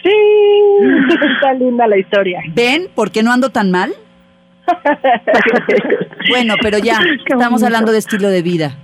Sí, 0.00 0.08
está 1.34 1.52
linda 1.54 1.88
la 1.88 1.98
historia. 1.98 2.42
¿Ven 2.54 2.86
por 2.94 3.10
qué 3.10 3.24
no 3.24 3.32
ando 3.32 3.50
tan 3.50 3.72
mal? 3.72 3.90
bueno, 6.30 6.54
pero 6.62 6.78
ya, 6.78 7.00
estamos 7.28 7.64
hablando 7.64 7.90
de 7.90 7.98
estilo 7.98 8.28
de 8.28 8.42
vida. 8.42 8.76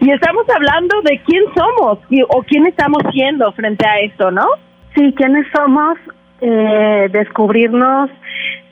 Y 0.00 0.12
estamos 0.12 0.48
hablando 0.54 0.94
de 1.02 1.20
quién 1.26 1.42
somos 1.56 1.98
o 2.28 2.42
quién 2.44 2.68
estamos 2.68 3.02
siendo 3.10 3.50
frente 3.54 3.84
a 3.84 3.98
esto, 3.98 4.30
¿no? 4.30 4.46
Sí, 4.94 5.12
quiénes 5.16 5.44
somos, 5.52 5.98
eh, 6.40 7.08
descubrirnos 7.10 8.10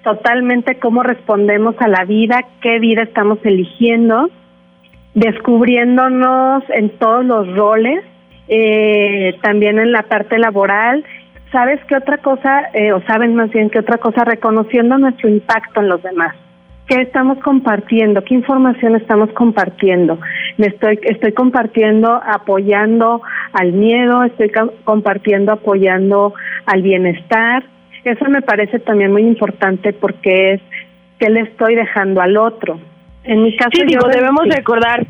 totalmente 0.02 0.78
cómo 0.78 1.02
respondemos 1.02 1.74
a 1.80 1.88
la 1.88 2.04
vida, 2.04 2.40
qué 2.60 2.78
vida 2.78 3.02
estamos 3.02 3.38
eligiendo, 3.44 4.30
descubriéndonos 5.14 6.62
en 6.70 6.90
todos 6.98 7.24
los 7.24 7.54
roles, 7.56 8.04
eh, 8.48 9.36
también 9.42 9.78
en 9.78 9.92
la 9.92 10.02
parte 10.02 10.38
laboral 10.38 11.04
¿sabes 11.52 11.80
qué 11.88 11.96
otra 11.96 12.18
cosa, 12.18 12.68
eh, 12.74 12.92
o 12.92 13.02
saben 13.02 13.34
más 13.34 13.50
bien 13.50 13.70
qué 13.70 13.78
otra 13.78 13.98
cosa, 13.98 14.24
reconociendo 14.24 14.98
nuestro 14.98 15.28
impacto 15.28 15.80
en 15.80 15.88
los 15.88 16.02
demás? 16.02 16.34
¿Qué 16.86 17.02
estamos 17.02 17.38
compartiendo? 17.40 18.24
¿Qué 18.24 18.34
información 18.34 18.96
estamos 18.96 19.30
compartiendo? 19.32 20.18
Me 20.56 20.68
estoy, 20.68 20.98
estoy 21.02 21.32
compartiendo 21.32 22.20
apoyando 22.24 23.20
al 23.52 23.72
miedo, 23.72 24.24
estoy 24.24 24.50
compartiendo 24.84 25.52
apoyando 25.52 26.32
al 26.64 26.82
bienestar. 26.82 27.64
Eso 28.04 28.24
me 28.26 28.42
parece 28.42 28.78
también 28.78 29.12
muy 29.12 29.22
importante 29.22 29.92
porque 29.92 30.54
es 30.54 30.60
qué 31.18 31.30
le 31.30 31.40
estoy 31.40 31.74
dejando 31.74 32.20
al 32.20 32.36
otro. 32.36 32.80
En 33.24 33.42
mi 33.42 33.56
caso, 33.56 33.70
sí, 33.74 33.84
digo, 33.86 34.08
debemos 34.08 34.46
recordar 34.48 35.06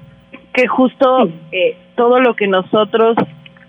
que 0.53 0.67
justo 0.67 1.29
eh, 1.53 1.77
todo 1.95 2.21
lo 2.21 2.35
que 2.35 2.49
nosotros 2.49 3.17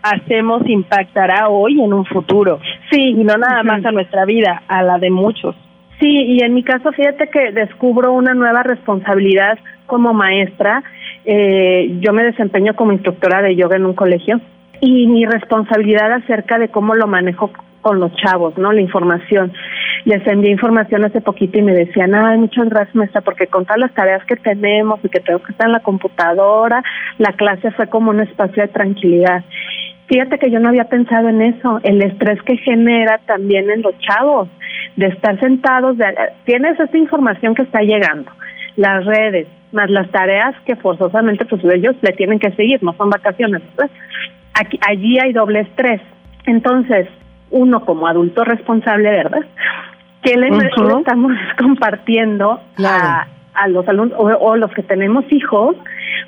hacemos 0.01 0.67
impactará 0.67 1.49
hoy 1.49 1.81
en 1.81 1.93
un 1.93 2.05
futuro. 2.05 2.59
Sí. 2.89 3.09
Y 3.09 3.23
no 3.23 3.35
nada 3.37 3.63
más 3.63 3.85
a 3.85 3.91
nuestra 3.91 4.25
vida, 4.25 4.63
a 4.67 4.81
la 4.83 4.97
de 4.97 5.09
muchos. 5.09 5.55
Sí, 5.99 6.07
y 6.07 6.43
en 6.43 6.53
mi 6.53 6.63
caso, 6.63 6.91
fíjate 6.93 7.29
que 7.29 7.51
descubro 7.51 8.13
una 8.13 8.33
nueva 8.33 8.63
responsabilidad 8.63 9.59
como 9.85 10.13
maestra. 10.13 10.81
Eh, 11.25 11.97
yo 11.99 12.13
me 12.13 12.23
desempeño 12.23 12.75
como 12.75 12.93
instructora 12.93 13.41
de 13.41 13.55
yoga 13.55 13.75
en 13.75 13.85
un 13.85 13.93
colegio 13.93 14.39
y 14.79 15.07
mi 15.07 15.25
responsabilidad 15.25 16.13
acerca 16.13 16.57
de 16.57 16.69
cómo 16.69 16.95
lo 16.95 17.07
manejo 17.07 17.51
con 17.81 17.99
los 17.99 18.13
chavos, 18.15 18.57
¿no? 18.57 18.71
La 18.71 18.81
información. 18.81 19.53
Les 20.05 20.25
envié 20.27 20.51
información 20.51 21.03
hace 21.03 21.21
poquito 21.21 21.59
y 21.59 21.61
me 21.61 21.73
decían, 21.73 22.15
ay, 22.15 22.37
muchas 22.37 22.69
gracias, 22.69 22.95
maestra, 22.95 23.21
porque 23.21 23.47
con 23.47 23.65
todas 23.65 23.79
las 23.79 23.93
tareas 23.93 24.23
que 24.25 24.35
tenemos 24.35 24.99
y 25.03 25.09
que 25.09 25.19
tengo 25.19 25.39
que 25.39 25.51
estar 25.51 25.67
en 25.67 25.73
la 25.73 25.81
computadora, 25.81 26.83
la 27.17 27.33
clase 27.33 27.71
fue 27.71 27.87
como 27.87 28.11
un 28.11 28.21
espacio 28.21 28.63
de 28.63 28.69
tranquilidad. 28.69 29.43
Fíjate 30.07 30.39
que 30.39 30.49
yo 30.49 30.59
no 30.59 30.69
había 30.69 30.85
pensado 30.85 31.29
en 31.29 31.41
eso, 31.41 31.79
el 31.83 32.01
estrés 32.01 32.41
que 32.43 32.57
genera 32.57 33.19
también 33.27 33.69
en 33.69 33.81
los 33.83 33.97
chavos, 33.99 34.49
de 34.95 35.07
estar 35.07 35.39
sentados, 35.39 35.97
de, 35.97 36.05
tienes 36.45 36.79
esa 36.79 36.97
información 36.97 37.53
que 37.53 37.61
está 37.61 37.81
llegando, 37.81 38.31
las 38.75 39.05
redes, 39.05 39.47
más 39.71 39.89
las 39.89 40.09
tareas 40.09 40.55
que 40.65 40.75
forzosamente 40.75 41.45
pues 41.45 41.63
ellos 41.63 41.95
le 42.01 42.11
tienen 42.13 42.39
que 42.39 42.51
seguir, 42.53 42.81
no 42.81 42.93
son 42.93 43.09
vacaciones. 43.09 43.61
Aquí, 44.53 44.79
allí 44.87 45.19
hay 45.19 45.31
doble 45.31 45.61
estrés. 45.61 46.01
Entonces, 46.45 47.07
uno 47.51 47.85
como 47.85 48.07
adulto 48.07 48.43
responsable, 48.43 49.09
¿verdad? 49.09 49.41
¿Qué 50.21 50.35
le, 50.35 50.49
estamos 50.49 51.31
compartiendo 51.57 52.59
a, 52.83 53.27
a 53.53 53.67
los 53.67 53.87
alumnos 53.87 54.17
o, 54.19 54.55
los 54.55 54.71
que 54.71 54.83
tenemos 54.83 55.25
hijos, 55.31 55.75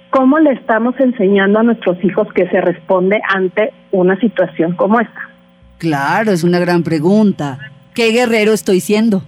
cómo 0.09 0.39
le 0.39 0.51
estamos 0.53 0.95
enseñando 0.99 1.59
a 1.59 1.63
nuestros 1.63 2.03
hijos 2.03 2.27
que 2.33 2.47
se 2.49 2.61
responde 2.61 3.21
ante 3.33 3.73
una 3.91 4.19
situación 4.19 4.75
como 4.75 4.99
esta. 4.99 5.29
Claro, 5.77 6.31
es 6.31 6.43
una 6.43 6.59
gran 6.59 6.83
pregunta. 6.83 7.57
¿Qué 7.95 8.11
guerrero 8.11 8.53
estoy 8.53 8.79
siendo? 8.79 9.21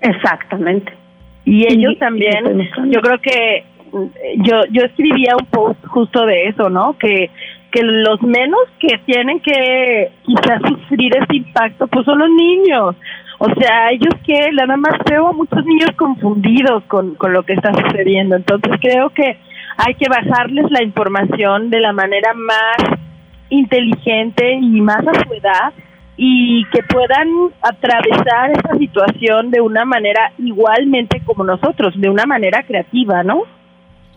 Exactamente. 0.00 0.92
Y 1.44 1.70
ellos 1.72 1.98
también, 1.98 2.68
yo 2.90 3.00
creo 3.00 3.18
que 3.20 3.64
yo 4.38 4.60
yo 4.70 4.82
escribía 4.84 5.32
un 5.38 5.46
post 5.46 5.84
justo 5.86 6.24
de 6.24 6.48
eso, 6.48 6.68
¿no? 6.70 6.96
Que 6.98 7.30
que 7.70 7.82
los 7.82 8.20
menos 8.22 8.60
que 8.78 8.98
tienen 9.06 9.40
que 9.40 10.10
quizás 10.24 10.60
sufrir 10.66 11.16
ese 11.16 11.36
impacto 11.36 11.86
pues 11.86 12.04
son 12.04 12.18
los 12.18 12.30
niños 12.30 12.96
o 13.42 13.48
sea, 13.58 13.88
ellos 13.90 14.12
que 14.26 14.52
nada 14.52 14.76
más 14.76 14.92
veo 15.08 15.28
a 15.28 15.32
muchos 15.32 15.64
niños 15.64 15.88
confundidos 15.96 16.84
con, 16.84 17.14
con 17.14 17.32
lo 17.32 17.42
que 17.42 17.54
está 17.54 17.72
sucediendo. 17.72 18.36
Entonces 18.36 18.72
creo 18.78 19.08
que 19.08 19.38
hay 19.78 19.94
que 19.94 20.10
bajarles 20.10 20.70
la 20.70 20.82
información 20.82 21.70
de 21.70 21.80
la 21.80 21.94
manera 21.94 22.34
más 22.34 22.98
inteligente 23.48 24.52
y 24.60 24.82
más 24.82 25.00
a 25.08 25.14
su 25.24 25.32
edad 25.32 25.72
y 26.18 26.66
que 26.66 26.82
puedan 26.82 27.28
atravesar 27.62 28.50
esta 28.50 28.76
situación 28.76 29.50
de 29.50 29.62
una 29.62 29.86
manera 29.86 30.32
igualmente 30.36 31.22
como 31.24 31.42
nosotros, 31.42 31.98
de 31.98 32.10
una 32.10 32.26
manera 32.26 32.62
creativa, 32.62 33.22
¿no? 33.22 33.44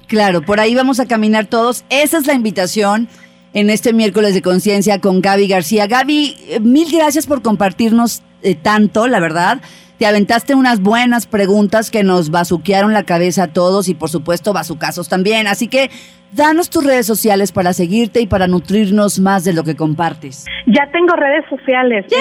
Claro, 0.08 0.42
por 0.42 0.60
ahí 0.60 0.76
vamos 0.76 1.00
a 1.00 1.08
caminar 1.08 1.46
todos. 1.46 1.86
Esa 1.90 2.18
es 2.18 2.28
la 2.28 2.34
invitación 2.34 3.08
en 3.54 3.70
este 3.70 3.94
miércoles 3.94 4.34
de 4.34 4.42
conciencia 4.42 5.00
con 5.00 5.22
Gaby 5.22 5.48
García. 5.48 5.88
Gaby, 5.88 6.38
eh, 6.48 6.60
mil 6.60 6.92
gracias 6.92 7.28
por 7.28 7.42
compartirnos 7.42 8.24
eh, 8.42 8.56
tanto, 8.56 9.08
la 9.08 9.20
verdad. 9.20 9.62
Te 10.00 10.08
aventaste 10.08 10.56
unas 10.56 10.82
buenas 10.82 11.28
preguntas 11.28 11.92
que 11.92 12.04
nos 12.04 12.32
bazuquearon 12.32 12.94
la 12.94 13.04
cabeza 13.04 13.44
a 13.44 13.48
todos 13.48 13.88
y 13.88 13.94
por 13.94 14.10
supuesto 14.10 14.52
bazucazos 14.52 15.08
también. 15.08 15.48
Así 15.48 15.68
que 15.68 15.92
danos 16.36 16.70
tus 16.70 16.86
redes 16.86 17.06
sociales 17.06 17.52
para 17.52 17.74
seguirte 17.74 18.22
y 18.22 18.28
para 18.28 18.48
nutrirnos 18.48 19.20
más 19.20 19.44
de 19.44 19.54
lo 19.54 19.64
que 19.64 19.76
compartes. 19.76 20.46
Ya 20.66 20.90
tengo 20.92 21.16
redes 21.16 21.46
sociales. 21.50 22.06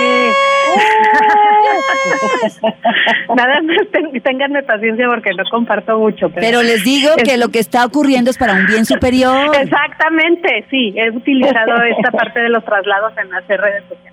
Nada 3.36 3.62
más 3.62 3.76
ténganme 4.22 4.62
paciencia 4.62 5.06
porque 5.08 5.30
no 5.36 5.44
comparto 5.50 5.98
mucho. 5.98 6.30
Pero, 6.30 6.62
les 6.62 6.84
digo 6.84 7.10
que 7.24 7.36
lo 7.36 7.48
que 7.48 7.58
está 7.58 7.84
ocurriendo 7.84 8.30
es 8.30 8.38
para 8.38 8.54
un 8.54 8.66
bien 8.66 8.84
superior. 8.84 9.54
Exactamente, 9.54 10.64
sí. 10.70 10.94
He 10.96 11.10
utilizado 11.10 11.82
esta 11.82 12.10
parte 12.10 12.40
de 12.40 12.48
los 12.48 12.64
traslados 12.64 13.12
en 13.18 13.34
hacer 13.34 13.60
redes 13.60 13.82
sociales. 13.88 14.12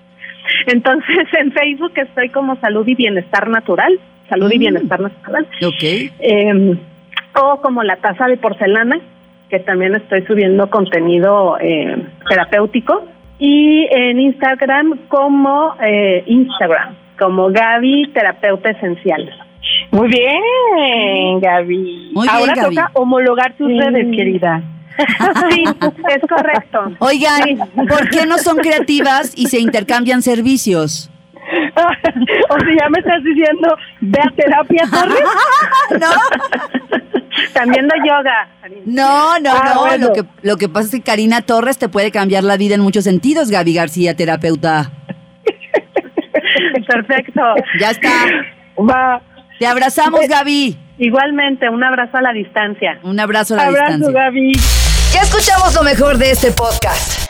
Entonces, 0.66 1.26
en 1.38 1.52
Facebook 1.52 1.92
estoy 1.96 2.28
como 2.30 2.56
Salud 2.60 2.86
y 2.86 2.94
Bienestar 2.94 3.48
Natural, 3.48 3.98
Salud 4.28 4.50
y 4.50 4.56
mm. 4.56 4.60
Bienestar 4.60 5.00
Natural. 5.00 5.46
Ok. 5.64 5.82
Eh, 5.82 6.78
o 7.40 7.60
como 7.60 7.82
La 7.82 7.96
Taza 7.96 8.26
de 8.26 8.36
Porcelana, 8.36 9.00
que 9.50 9.58
también 9.60 9.94
estoy 9.96 10.24
subiendo 10.26 10.70
contenido 10.70 11.58
eh, 11.60 12.06
terapéutico. 12.28 13.04
Y 13.38 13.86
en 13.90 14.20
Instagram 14.20 14.98
como 15.08 15.74
eh, 15.82 16.22
Instagram, 16.26 16.94
como 17.18 17.50
Gaby 17.50 18.10
Terapeuta 18.12 18.70
Esencial. 18.70 19.30
Muy 19.90 20.08
bien, 20.08 21.40
Gaby. 21.40 22.10
Muy 22.12 22.28
Ahora 22.28 22.52
bien, 22.52 22.64
Gaby. 22.64 22.76
toca 22.76 22.90
homologar 22.94 23.54
tus 23.56 23.68
redes, 23.68 24.06
querida. 24.16 24.62
Sí, 25.50 25.64
es 25.64 26.28
correcto. 26.28 26.92
Oigan, 26.98 27.56
¿por 27.88 28.10
qué 28.10 28.26
no 28.26 28.36
son 28.36 28.58
creativas 28.58 29.32
y 29.34 29.46
se 29.46 29.58
intercambian 29.58 30.20
servicios? 30.20 31.10
o 32.50 32.58
sea, 32.58 32.74
ya 32.78 32.88
me 32.90 32.98
estás 32.98 33.24
diciendo, 33.24 33.76
ve 34.00 34.18
a 34.20 34.30
terapia, 34.36 34.82
Torres. 34.90 35.24
no, 36.00 37.19
También 37.52 37.88
doy 37.88 37.98
yoga. 38.00 38.48
no, 38.86 39.38
no, 39.40 39.50
Ah, 39.52 39.72
no. 39.74 39.80
bueno. 39.80 40.06
Lo, 40.08 40.12
que, 40.12 40.24
lo 40.42 40.56
que 40.56 40.68
pasa 40.68 40.86
es 40.86 40.90
que 40.92 41.00
Karina 41.02 41.42
Torres 41.42 41.78
te 41.78 41.88
puede 41.88 42.10
cambiar 42.10 42.44
la 42.44 42.56
vida 42.56 42.74
en 42.74 42.80
muchos 42.80 43.04
sentidos, 43.04 43.50
Gaby 43.50 43.74
García, 43.74 44.14
terapeuta. 44.16 44.90
Perfecto. 46.86 47.40
Ya 47.78 47.90
está. 47.90 48.10
Va. 48.78 49.20
Te 49.58 49.66
abrazamos, 49.66 50.20
Gaby. 50.28 50.78
Igualmente, 50.98 51.68
un 51.68 51.82
abrazo 51.84 52.16
a 52.16 52.22
la 52.22 52.32
distancia. 52.32 52.98
Un 53.02 53.18
abrazo 53.20 53.54
a 53.54 53.58
la 53.58 53.62
Abrazo, 53.66 53.96
distancia. 53.96 54.22
Gaby. 54.24 54.52
Ya 55.12 55.20
escuchamos 55.22 55.74
lo 55.74 55.82
mejor 55.82 56.18
de 56.18 56.30
este 56.30 56.50
podcast. 56.52 57.19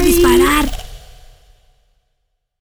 a 0.00 0.02
disparar. 0.02 0.89